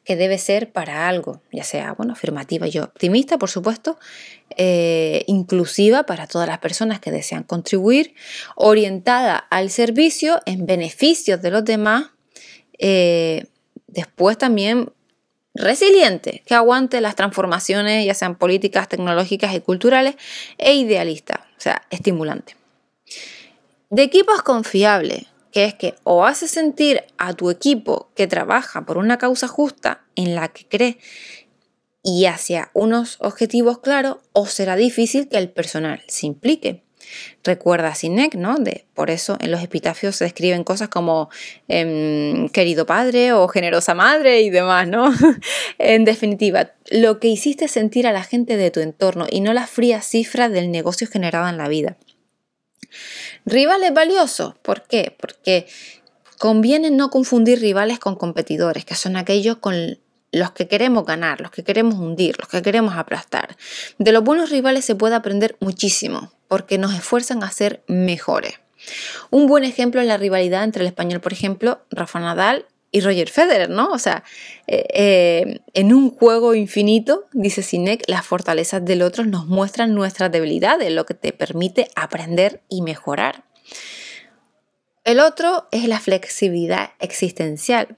que 0.05 0.15
debe 0.15 0.37
ser 0.37 0.71
para 0.71 1.07
algo, 1.07 1.41
ya 1.51 1.63
sea, 1.63 1.93
bueno, 1.93 2.13
afirmativa 2.13 2.67
y 2.67 2.77
optimista, 2.77 3.39
por 3.39 3.49
supuesto, 3.49 3.97
eh, 4.55 5.23
inclusiva 5.25 6.05
para 6.05 6.27
todas 6.27 6.47
las 6.47 6.59
personas 6.59 6.99
que 6.99 7.11
desean 7.11 7.43
contribuir, 7.43 8.13
orientada 8.55 9.35
al 9.35 9.71
servicio 9.71 10.41
en 10.45 10.67
beneficio 10.67 11.39
de 11.39 11.49
los 11.51 11.65
demás, 11.65 12.11
eh, 12.77 13.47
Después 13.95 14.37
también 14.37 14.91
resiliente, 15.55 16.43
que 16.45 16.53
aguante 16.53 16.99
las 16.99 17.15
transformaciones, 17.15 18.05
ya 18.05 18.13
sean 18.13 18.35
políticas, 18.35 18.89
tecnológicas 18.89 19.55
y 19.55 19.61
culturales, 19.61 20.15
e 20.57 20.75
idealista, 20.75 21.47
o 21.57 21.61
sea, 21.61 21.81
estimulante. 21.89 22.57
De 23.89 24.03
equipos 24.03 24.41
confiables, 24.43 25.27
que 25.53 25.63
es 25.63 25.73
que 25.73 25.95
o 26.03 26.25
hace 26.25 26.49
sentir 26.49 27.05
a 27.17 27.33
tu 27.33 27.49
equipo 27.49 28.11
que 28.15 28.27
trabaja 28.27 28.85
por 28.85 28.97
una 28.97 29.17
causa 29.17 29.47
justa 29.47 30.03
en 30.15 30.35
la 30.35 30.49
que 30.49 30.67
cree 30.67 30.99
y 32.03 32.25
hacia 32.25 32.69
unos 32.73 33.17
objetivos 33.21 33.79
claros, 33.79 34.17
o 34.33 34.45
será 34.45 34.75
difícil 34.75 35.29
que 35.29 35.37
el 35.37 35.49
personal 35.49 36.03
se 36.07 36.27
implique. 36.27 36.84
Recuerda 37.43 37.89
a 37.89 37.95
Sinek, 37.95 38.35
¿no? 38.35 38.55
De, 38.57 38.85
por 38.93 39.09
eso 39.09 39.37
en 39.39 39.51
los 39.51 39.61
epitafios 39.61 40.15
se 40.15 40.25
escriben 40.25 40.63
cosas 40.63 40.89
como 40.89 41.29
em, 41.67 42.49
querido 42.49 42.85
padre 42.85 43.33
o 43.33 43.47
generosa 43.47 43.93
madre 43.93 44.41
y 44.41 44.49
demás, 44.49 44.87
¿no? 44.87 45.13
en 45.77 46.05
definitiva, 46.05 46.71
lo 46.89 47.19
que 47.19 47.27
hiciste 47.27 47.67
sentir 47.67 48.07
a 48.07 48.11
la 48.11 48.23
gente 48.23 48.57
de 48.57 48.71
tu 48.71 48.79
entorno 48.79 49.27
y 49.29 49.41
no 49.41 49.53
la 49.53 49.67
fría 49.67 50.01
cifra 50.01 50.49
del 50.49 50.71
negocio 50.71 51.07
generado 51.07 51.47
en 51.49 51.57
la 51.57 51.67
vida. 51.67 51.97
Rivales 53.45 53.93
valiosos, 53.93 54.55
¿por 54.61 54.83
qué? 54.83 55.15
Porque 55.19 55.67
conviene 56.37 56.91
no 56.91 57.09
confundir 57.09 57.59
rivales 57.59 57.99
con 57.99 58.15
competidores, 58.15 58.85
que 58.85 58.95
son 58.95 59.17
aquellos 59.17 59.57
con 59.57 59.99
los 60.35 60.51
que 60.51 60.67
queremos 60.67 61.05
ganar, 61.05 61.39
los 61.39 61.49
que 61.49 61.63
queremos 61.63 61.95
hundir, 61.95 62.35
los 62.37 62.49
que 62.49 62.61
queremos 62.61 62.95
aplastar. 62.97 63.55
De 63.99 64.11
los 64.11 64.21
buenos 64.21 64.49
rivales 64.49 64.83
se 64.83 64.93
puede 64.93 65.15
aprender 65.15 65.55
muchísimo, 65.61 66.33
porque 66.49 66.77
nos 66.77 66.93
esfuerzan 66.93 67.41
a 67.41 67.51
ser 67.51 67.83
mejores. 67.87 68.59
Un 69.29 69.47
buen 69.47 69.63
ejemplo 69.63 70.01
es 70.01 70.07
la 70.07 70.17
rivalidad 70.17 70.65
entre 70.65 70.81
el 70.81 70.87
español, 70.87 71.21
por 71.21 71.31
ejemplo, 71.31 71.79
Rafa 71.89 72.19
Nadal 72.19 72.65
y 72.91 72.99
Roger 72.99 73.29
Federer, 73.29 73.69
¿no? 73.69 73.89
O 73.91 73.97
sea, 73.97 74.25
eh, 74.67 74.85
eh, 74.93 75.59
en 75.73 75.93
un 75.93 76.11
juego 76.11 76.53
infinito, 76.53 77.27
dice 77.31 77.63
Sinek, 77.63 78.03
las 78.07 78.25
fortalezas 78.25 78.83
del 78.83 79.03
otro 79.03 79.23
nos 79.23 79.47
muestran 79.47 79.95
nuestras 79.95 80.33
debilidades, 80.33 80.91
lo 80.91 81.05
que 81.05 81.13
te 81.13 81.31
permite 81.31 81.87
aprender 81.95 82.61
y 82.67 82.81
mejorar. 82.81 83.45
El 85.05 85.19
otro 85.19 85.67
es 85.69 85.87
la 85.87 85.99
flexibilidad 85.99 86.89
existencial, 86.99 87.95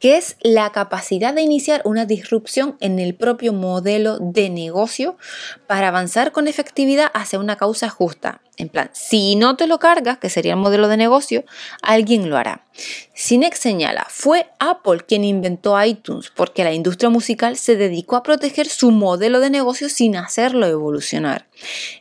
que 0.00 0.16
es 0.16 0.38
la 0.40 0.72
capacidad 0.72 1.34
de 1.34 1.42
iniciar 1.42 1.82
una 1.84 2.06
disrupción 2.06 2.78
en 2.80 2.98
el 2.98 3.14
propio 3.14 3.52
modelo 3.52 4.18
de 4.18 4.48
negocio 4.48 5.18
para 5.66 5.88
avanzar 5.88 6.32
con 6.32 6.48
efectividad 6.48 7.10
hacia 7.12 7.40
una 7.40 7.56
causa 7.56 7.90
justa. 7.90 8.40
En 8.56 8.70
plan, 8.70 8.88
si 8.94 9.36
no 9.36 9.58
te 9.58 9.66
lo 9.66 9.78
cargas, 9.78 10.16
que 10.16 10.30
sería 10.30 10.54
el 10.54 10.58
modelo 10.58 10.88
de 10.88 10.96
negocio, 10.96 11.44
alguien 11.82 12.30
lo 12.30 12.38
hará. 12.38 12.64
Sinex 13.12 13.58
señala, 13.58 14.06
fue 14.08 14.46
Apple 14.58 15.04
quien 15.06 15.24
inventó 15.24 15.78
iTunes 15.84 16.32
porque 16.34 16.64
la 16.64 16.72
industria 16.72 17.10
musical 17.10 17.58
se 17.58 17.76
dedicó 17.76 18.16
a 18.16 18.22
proteger 18.22 18.66
su 18.66 18.92
modelo 18.92 19.40
de 19.40 19.50
negocio 19.50 19.90
sin 19.90 20.16
hacerlo 20.16 20.66
evolucionar. 20.66 21.48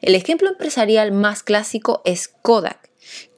El 0.02 0.16
ejemplo 0.16 0.48
empresarial 0.48 1.12
más 1.12 1.44
clásico 1.44 2.02
es 2.06 2.30
Kodak 2.30 2.95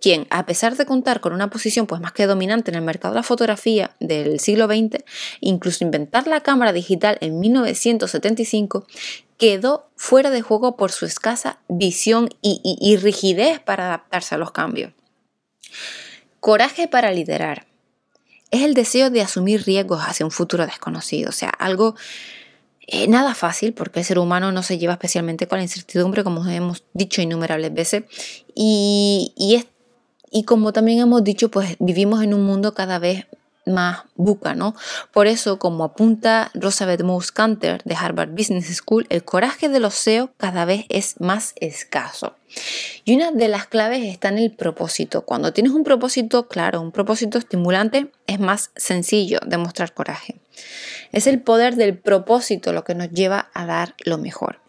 quien, 0.08 0.26
a 0.30 0.46
pesar 0.46 0.78
de 0.78 0.86
contar 0.86 1.20
con 1.20 1.34
una 1.34 1.50
posición 1.50 1.86
pues 1.86 2.00
más 2.00 2.14
que 2.14 2.28
dominante 2.28 2.72
en 2.72 2.76
el 2.76 2.82
mercado 2.82 3.14
de 3.14 3.20
la 3.20 3.24
fotografía 3.24 3.92
del 4.00 4.40
siglo 4.40 4.68
XX, 4.68 5.04
incluso 5.42 5.84
inventar 5.84 6.28
la 6.28 6.40
cámara 6.40 6.72
digital 6.72 7.18
en 7.20 7.42
1975, 7.42 8.88
quedó 9.38 9.90
fuera 9.98 10.30
de 10.30 10.42
juego 10.42 10.78
por 10.78 10.94
su 10.94 11.06
escasa 11.06 11.60
visión 11.68 12.30
y, 12.42 12.96
rigidez 12.96 13.60
para 13.60 13.88
adaptarse 13.88 14.36
a 14.36 14.38
los 14.38 14.52
cambios. 14.52 14.94
Coraje 16.40 16.88
para 16.88 17.12
liderar. 17.12 17.68
Es 18.50 18.62
el 18.62 18.76
deseo 18.76 19.10
de 19.10 19.20
asumir 19.20 19.66
riesgos 19.66 20.00
hacia 20.08 20.26
un 20.26 20.32
futuro 20.32 20.66
desconocido, 20.66 21.32
o 21.32 21.34
sea, 21.34 21.50
algo 21.50 21.96
eh, 22.88 23.10
nada 23.10 23.36
fácil 23.36 23.74
porque 23.74 24.00
el 24.00 24.06
ser 24.06 24.20
humano 24.20 24.54
no 24.54 24.64
se 24.64 24.78
lleva 24.78 24.94
especialmente 24.94 25.50
con 25.50 25.58
la 25.58 25.64
incertidumbre, 25.64 26.24
como 26.24 26.48
hemos 26.48 26.86
dicho 26.94 27.22
innumerables 27.22 27.74
veces. 27.74 28.04
Y, 28.56 29.34
y, 29.36 29.56
como 30.44 30.74
también 30.74 31.00
hemos 31.00 31.24
dicho, 31.24 31.50
pues 31.50 31.76
vivimos 31.80 32.24
en 32.24 32.34
un 32.34 32.44
mundo 32.44 32.74
cada 32.74 33.00
vez 33.00 33.26
más 33.68 34.04
buca, 34.16 34.56
¿no? 34.56 34.76
Por 35.12 35.28
eso, 35.28 35.60
como 35.60 35.84
apunta 35.84 36.52
Rosabeth 36.54 37.04
Mouse 37.04 37.32
Canter 37.32 37.82
de 37.84 37.96
Harvard 37.96 38.30
Business 38.30 38.76
School, 38.76 39.06
el 39.10 39.24
coraje 39.24 39.70
de 39.70 39.80
los 39.80 39.94
CEO 39.94 40.32
cada 40.38 40.66
vez 40.66 40.86
es 40.90 41.20
más 41.20 41.54
escaso. 41.58 42.36
Y 43.04 43.16
una 43.16 43.32
de 43.32 43.48
las 43.48 43.68
claves 43.68 44.04
está 44.04 44.30
en 44.30 44.38
el 44.38 44.52
propósito. 44.52 45.24
Cuando 45.24 45.54
tienes 45.54 45.74
un 45.74 45.84
propósito 45.84 46.48
claro, 46.48 46.82
un 46.82 46.92
propósito 46.92 47.38
estimulante, 47.38 48.10
es 48.26 48.40
más 48.40 48.72
sencillo 48.76 49.40
demostrar 49.46 49.94
coraje. 49.94 50.40
Es 51.12 51.28
el 51.28 51.42
poder 51.42 51.76
del 51.76 51.98
propósito 51.98 52.74
lo 52.74 52.84
que 52.84 52.96
nos 52.96 53.10
lleva 53.12 53.50
a 53.54 53.66
dar 53.66 53.96
lo 54.06 54.18
mejor. 54.18 54.60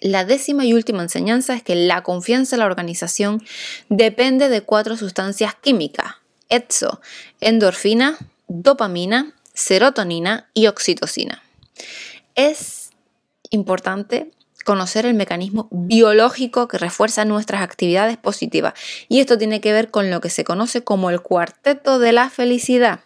La 0.00 0.24
décima 0.24 0.64
y 0.64 0.74
última 0.74 1.02
enseñanza 1.02 1.54
es 1.54 1.62
que 1.62 1.74
la 1.74 2.02
confianza 2.02 2.56
en 2.56 2.60
la 2.60 2.66
organización 2.66 3.42
depende 3.88 4.48
de 4.48 4.60
cuatro 4.62 4.96
sustancias 4.96 5.54
químicas. 5.54 6.16
ETSO, 6.48 7.00
endorfina, 7.40 8.18
dopamina, 8.48 9.34
serotonina 9.54 10.48
y 10.52 10.66
oxitocina. 10.66 11.42
Es 12.34 12.90
importante 13.50 14.30
conocer 14.64 15.06
el 15.06 15.14
mecanismo 15.14 15.68
biológico 15.70 16.68
que 16.68 16.78
refuerza 16.78 17.24
nuestras 17.24 17.62
actividades 17.62 18.16
positivas 18.16 18.74
y 19.08 19.20
esto 19.20 19.38
tiene 19.38 19.60
que 19.60 19.72
ver 19.72 19.90
con 19.90 20.10
lo 20.10 20.20
que 20.20 20.30
se 20.30 20.42
conoce 20.42 20.82
como 20.82 21.10
el 21.10 21.20
cuarteto 21.20 21.98
de 21.98 22.12
la 22.12 22.30
felicidad. 22.30 23.00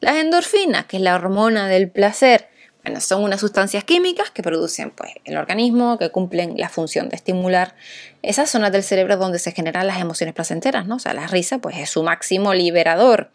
Las 0.00 0.16
endorfinas, 0.16 0.86
que 0.86 0.98
es 0.98 1.02
la 1.02 1.14
hormona 1.14 1.66
del 1.66 1.90
placer, 1.90 2.48
bueno, 2.84 3.00
son 3.00 3.22
unas 3.22 3.40
sustancias 3.40 3.84
químicas 3.84 4.30
que 4.30 4.42
producen 4.42 4.90
pues, 4.90 5.12
el 5.24 5.36
organismo, 5.36 5.98
que 5.98 6.10
cumplen 6.10 6.54
la 6.56 6.68
función 6.68 7.08
de 7.08 7.16
estimular 7.16 7.76
esas 8.22 8.50
zonas 8.50 8.72
del 8.72 8.82
cerebro 8.82 9.16
donde 9.16 9.38
se 9.38 9.52
generan 9.52 9.86
las 9.86 10.00
emociones 10.00 10.34
placenteras, 10.34 10.86
¿no? 10.86 10.96
O 10.96 10.98
sea, 10.98 11.14
la 11.14 11.28
risa 11.28 11.58
pues, 11.58 11.76
es 11.78 11.90
su 11.90 12.02
máximo 12.02 12.54
liberador. 12.54 13.30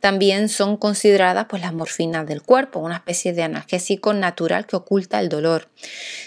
También 0.00 0.50
son 0.50 0.76
consideradas 0.76 1.46
pues, 1.48 1.62
las 1.62 1.72
morfinas 1.72 2.26
del 2.26 2.42
cuerpo, 2.42 2.80
una 2.80 2.96
especie 2.96 3.32
de 3.32 3.42
analgésico 3.42 4.12
natural 4.12 4.66
que 4.66 4.76
oculta 4.76 5.18
el 5.20 5.30
dolor. 5.30 5.70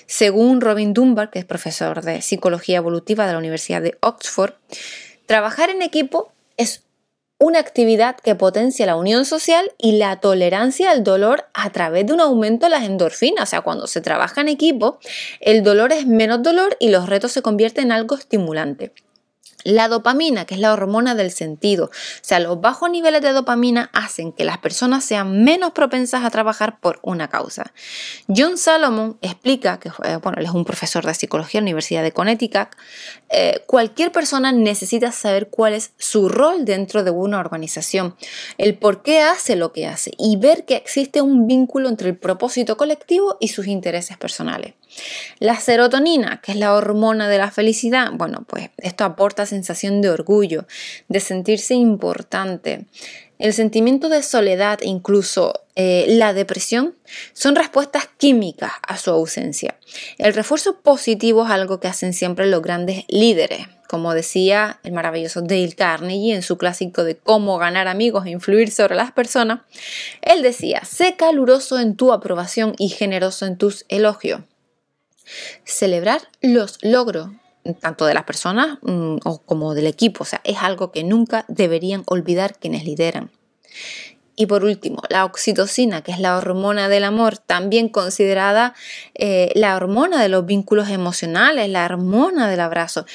Según 0.07 0.59
Robin 0.59 0.93
Dunbar, 0.93 1.29
que 1.29 1.39
es 1.39 1.45
profesor 1.45 2.01
de 2.01 2.21
psicología 2.21 2.77
evolutiva 2.77 3.27
de 3.27 3.33
la 3.33 3.37
Universidad 3.37 3.81
de 3.81 3.97
Oxford, 4.01 4.53
trabajar 5.27 5.69
en 5.69 5.81
equipo 5.81 6.33
una 7.39 7.59
actividad 7.59 8.15
que 8.15 8.35
potencia 8.35 8.85
la 8.85 8.95
unión 8.95 9.25
social 9.25 9.71
y 9.77 9.97
la 9.97 10.19
tolerancia 10.19 10.91
al 10.91 11.03
dolor 11.03 11.45
a 11.53 11.71
través 11.71 12.05
de 12.05 12.13
un 12.13 12.21
aumento 12.21 12.65
de 12.65 12.71
las 12.71 12.83
endorfinas. 12.83 13.43
O 13.43 13.49
sea, 13.49 13.61
cuando 13.61 13.87
se 13.87 14.01
trabaja 14.01 14.41
en 14.41 14.47
equipo, 14.47 14.99
el 15.39 15.63
dolor 15.63 15.91
es 15.91 16.05
menos 16.07 16.41
dolor 16.41 16.77
y 16.79 16.89
los 16.89 17.09
retos 17.09 17.31
se 17.31 17.41
convierten 17.41 17.85
en 17.85 17.91
algo 17.91 18.15
estimulante. 18.15 18.93
La 19.63 19.87
dopamina, 19.87 20.43
que 20.45 20.55
es 20.55 20.59
la 20.59 20.73
hormona 20.73 21.15
del 21.15 21.31
sentido, 21.31 21.85
o 21.85 21.89
sea, 22.21 22.39
los 22.39 22.59
bajos 22.59 22.89
niveles 22.89 23.21
de 23.21 23.31
dopamina 23.31 23.89
hacen 23.93 24.33
que 24.33 24.43
las 24.43 24.57
personas 24.57 25.05
sean 25.05 25.43
menos 25.43 25.71
propensas 25.71 26.25
a 26.25 26.29
trabajar 26.29 26.81
por 26.81 26.99
una 27.01 27.29
causa. 27.29 27.71
John 28.27 28.57
Salomon 28.57 29.17
explica, 29.21 29.79
que 29.79 29.89
bueno, 30.21 30.37
él 30.37 30.45
es 30.45 30.51
un 30.51 30.65
profesor 30.65 31.05
de 31.05 31.13
psicología 31.13 31.59
en 31.59 31.65
la 31.65 31.69
Universidad 31.69 32.03
de 32.03 32.11
Connecticut, 32.11 32.69
eh, 33.35 33.63
cualquier 33.65 34.11
persona 34.11 34.51
necesita 34.51 35.11
saber 35.11 35.47
cuál 35.47 35.73
es 35.73 35.93
su 35.97 36.29
rol 36.29 36.65
dentro 36.65 37.03
de 37.03 37.09
una 37.09 37.39
organización, 37.39 38.15
el 38.59 38.77
por 38.77 39.01
qué 39.01 39.21
hace 39.21 39.55
lo 39.55 39.73
que 39.73 39.87
hace 39.87 40.11
y 40.19 40.37
ver 40.37 40.65
que 40.65 40.75
existe 40.75 41.19
un 41.19 41.47
vínculo 41.47 41.89
entre 41.89 42.09
el 42.09 42.15
propósito 42.15 42.77
colectivo 42.77 43.37
y 43.39 43.47
sus 43.47 43.65
intereses 43.65 44.17
personales. 44.17 44.75
La 45.39 45.59
serotonina, 45.59 46.41
que 46.43 46.51
es 46.51 46.59
la 46.59 46.75
hormona 46.75 47.27
de 47.27 47.39
la 47.39 47.49
felicidad, 47.49 48.11
bueno, 48.13 48.45
pues 48.47 48.69
esto 48.77 49.03
aporta 49.03 49.47
sensación 49.47 50.01
de 50.01 50.11
orgullo, 50.11 50.67
de 51.07 51.19
sentirse 51.19 51.73
importante. 51.73 52.85
El 53.43 53.51
sentimiento 53.51 54.07
de 54.07 54.23
soledad, 54.23 54.79
incluso 54.83 55.65
eh, 55.75 56.05
la 56.07 56.31
depresión, 56.31 56.95
son 57.33 57.57
respuestas 57.57 58.07
químicas 58.17 58.71
a 58.87 58.95
su 58.95 59.11
ausencia. 59.11 59.77
El 60.17 60.33
refuerzo 60.33 60.79
positivo 60.79 61.43
es 61.43 61.51
algo 61.51 61.81
que 61.81 61.89
hacen 61.89 62.13
siempre 62.13 62.45
los 62.45 62.61
grandes 62.61 63.03
líderes. 63.09 63.67
Como 63.89 64.13
decía 64.13 64.79
el 64.83 64.93
maravilloso 64.93 65.41
Dale 65.41 65.73
Carnegie 65.73 66.35
en 66.35 66.41
su 66.41 66.57
clásico 66.57 67.03
de 67.03 67.17
cómo 67.17 67.57
ganar 67.57 67.89
amigos 67.89 68.25
e 68.25 68.29
influir 68.29 68.71
sobre 68.71 68.95
las 68.95 69.11
personas, 69.11 69.59
él 70.21 70.41
decía, 70.41 70.85
sé 70.85 71.17
caluroso 71.17 71.79
en 71.79 71.97
tu 71.97 72.13
aprobación 72.13 72.75
y 72.77 72.87
generoso 72.87 73.45
en 73.45 73.57
tus 73.57 73.83
elogios. 73.89 74.39
Celebrar 75.65 76.21
los 76.39 76.77
logros 76.81 77.31
tanto 77.79 78.05
de 78.05 78.13
las 78.13 78.23
personas 78.23 78.77
mm, 78.81 79.17
como 79.45 79.73
del 79.73 79.87
equipo, 79.87 80.23
o 80.23 80.25
sea, 80.25 80.41
es 80.43 80.57
algo 80.61 80.91
que 80.91 81.03
nunca 81.03 81.45
deberían 81.47 82.03
olvidar 82.05 82.57
quienes 82.57 82.85
lideran. 82.85 83.31
Y 84.35 84.47
por 84.47 84.63
último, 84.63 85.01
la 85.09 85.25
oxitocina, 85.25 86.01
que 86.01 86.11
es 86.11 86.19
la 86.19 86.37
hormona 86.37 86.89
del 86.89 87.03
amor, 87.03 87.37
también 87.37 87.87
considerada 87.87 88.73
eh, 89.13 89.51
la 89.53 89.75
hormona 89.75 90.21
de 90.21 90.29
los 90.29 90.45
vínculos 90.45 90.89
emocionales, 90.89 91.69
la 91.69 91.85
hormona 91.85 92.49
del 92.49 92.59
abrazo, 92.59 93.05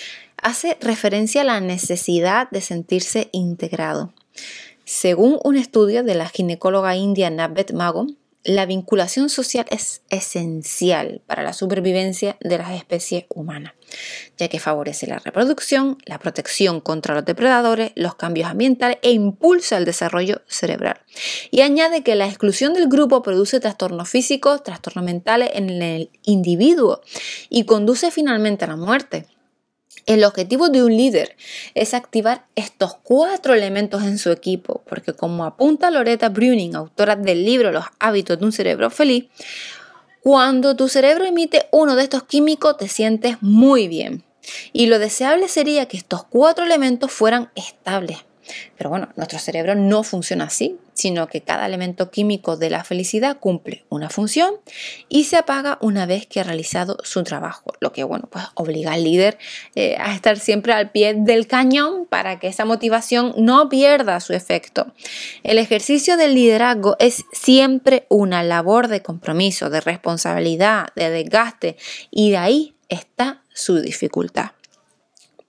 hace 0.41 0.79
referencia 0.81 1.41
a 1.41 1.45
la 1.45 1.61
necesidad 1.61 2.49
de 2.51 2.61
sentirse 2.61 3.31
integrado. 3.33 4.13
Según 4.85 5.41
un 5.43 5.57
estudio 5.57 6.05
de 6.05 6.15
la 6.15 6.29
ginecóloga 6.29 6.95
india 6.95 7.31
Nabet 7.31 7.73
Mago, 7.73 8.07
la 8.49 8.65
vinculación 8.65 9.29
social 9.29 9.67
es 9.69 10.01
esencial 10.09 11.21
para 11.27 11.43
la 11.43 11.53
supervivencia 11.53 12.39
de 12.41 12.57
las 12.57 12.71
especies 12.71 13.27
humanas, 13.29 13.75
ya 14.39 14.49
que 14.49 14.59
favorece 14.59 15.07
la 15.07 15.19
reproducción, 15.19 15.99
la 16.07 16.19
protección 16.19 16.81
contra 16.81 17.15
los 17.15 17.27
depredadores, 17.27 17.93
los 17.95 18.15
cambios 18.15 18.49
ambientales 18.49 18.97
e 19.03 19.11
impulsa 19.11 19.77
el 19.77 19.85
desarrollo 19.85 20.41
cerebral. 20.47 20.99
Y 21.51 21.61
añade 21.61 22.03
que 22.03 22.15
la 22.15 22.27
exclusión 22.27 22.73
del 22.73 22.89
grupo 22.89 23.21
produce 23.21 23.61
trastornos 23.61 24.09
físicos, 24.09 24.63
trastornos 24.63 25.05
mentales 25.05 25.51
en 25.53 25.83
el 25.83 26.11
individuo 26.23 27.03
y 27.51 27.65
conduce 27.65 28.11
finalmente 28.11 28.65
a 28.65 28.69
la 28.69 28.77
muerte. 28.77 29.27
El 30.09 30.25
objetivo 30.25 30.71
de 30.71 30.83
un 30.83 30.97
líder 30.97 31.37
es 31.75 31.93
activar 31.93 32.47
estos 32.57 32.95
cuatro 33.03 33.53
elementos 33.53 34.05
en 34.05 34.17
su 34.17 34.31
equipo, 34.31 34.83
porque 34.89 35.13
como 35.13 35.45
apunta 35.45 35.91
Loretta 35.91 36.31
Bruning, 36.31 36.77
autora 36.77 37.15
del 37.15 37.45
libro 37.45 37.73
Los 37.73 37.85
hábitos 37.99 38.39
de 38.39 38.47
un 38.47 38.53
cerebro 38.53 38.89
feliz, 38.89 39.27
cuando 40.23 40.75
tu 40.77 40.89
cerebro 40.89 41.27
emite 41.27 41.67
uno 41.73 41.95
de 41.95 42.05
estos 42.05 42.23
químicos 42.23 42.79
te 42.79 42.89
sientes 42.89 43.37
muy 43.43 43.87
bien. 43.87 44.25
Y 44.73 44.87
lo 44.87 44.99
deseable 44.99 45.47
sería 45.47 45.89
que 45.89 45.99
estos 45.99 46.25
cuatro 46.25 46.65
elementos 46.65 47.13
fueran 47.13 47.51
estables. 47.55 48.17
Pero 48.77 48.91
bueno, 48.91 49.09
nuestro 49.17 49.39
cerebro 49.39 49.75
no 49.75 50.03
funciona 50.03 50.45
así, 50.45 50.79
sino 50.99 51.29
que 51.29 51.43
cada 51.43 51.67
elemento 51.67 52.11
químico 52.11 52.57
de 52.57 52.71
la 52.71 52.83
felicidad 52.83 53.39
cumple 53.39 53.85
una 53.89 54.11
función 54.11 54.55
y 55.09 55.25
se 55.25 55.37
apaga 55.37 55.79
una 55.81 56.07
vez 56.07 56.27
que 56.27 56.41
ha 56.41 56.45
realizado 56.45 56.99
su 57.05 57.23
trabajo, 57.23 57.73
lo 57.81 57.93
que 57.93 58.03
bueno, 58.03 58.29
pues 58.31 58.45
obliga 58.55 58.93
al 58.93 59.05
líder 59.05 59.39
eh, 59.77 59.97
a 59.99 60.13
estar 60.13 60.39
siempre 60.39 60.73
al 60.73 60.91
pie 60.91 61.15
del 61.17 61.47
cañón 61.47 62.07
para 62.07 62.41
que 62.41 62.49
esa 62.49 62.65
motivación 62.65 63.33
no 63.37 63.69
pierda 63.69 64.19
su 64.21 64.33
efecto. 64.33 64.93
El 65.45 65.59
ejercicio 65.59 66.17
del 66.17 66.35
liderazgo 66.35 66.97
es 66.99 67.25
siempre 67.33 68.07
una 68.09 68.43
labor 68.43 68.89
de 68.89 69.01
compromiso, 69.01 69.71
de 69.71 69.81
responsabilidad, 69.81 70.89
de 70.97 71.11
desgaste 71.11 71.77
y 72.11 72.33
de 72.33 72.39
ahí 72.39 72.75
está 72.89 73.43
su 73.55 73.81
dificultad. 73.81 74.51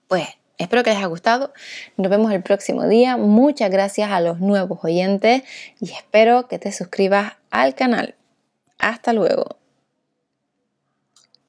Pues 0.06 0.28
Espero 0.60 0.82
que 0.82 0.90
les 0.90 0.98
haya 0.98 1.06
gustado. 1.06 1.54
Nos 1.96 2.10
vemos 2.10 2.30
el 2.32 2.42
próximo 2.42 2.86
día. 2.86 3.16
Muchas 3.16 3.70
gracias 3.70 4.10
a 4.10 4.20
los 4.20 4.40
nuevos 4.40 4.78
oyentes 4.82 5.42
y 5.80 5.90
espero 5.90 6.48
que 6.48 6.58
te 6.58 6.70
suscribas 6.70 7.32
al 7.50 7.74
canal. 7.74 8.14
Hasta 8.78 9.14
luego. 9.14 9.59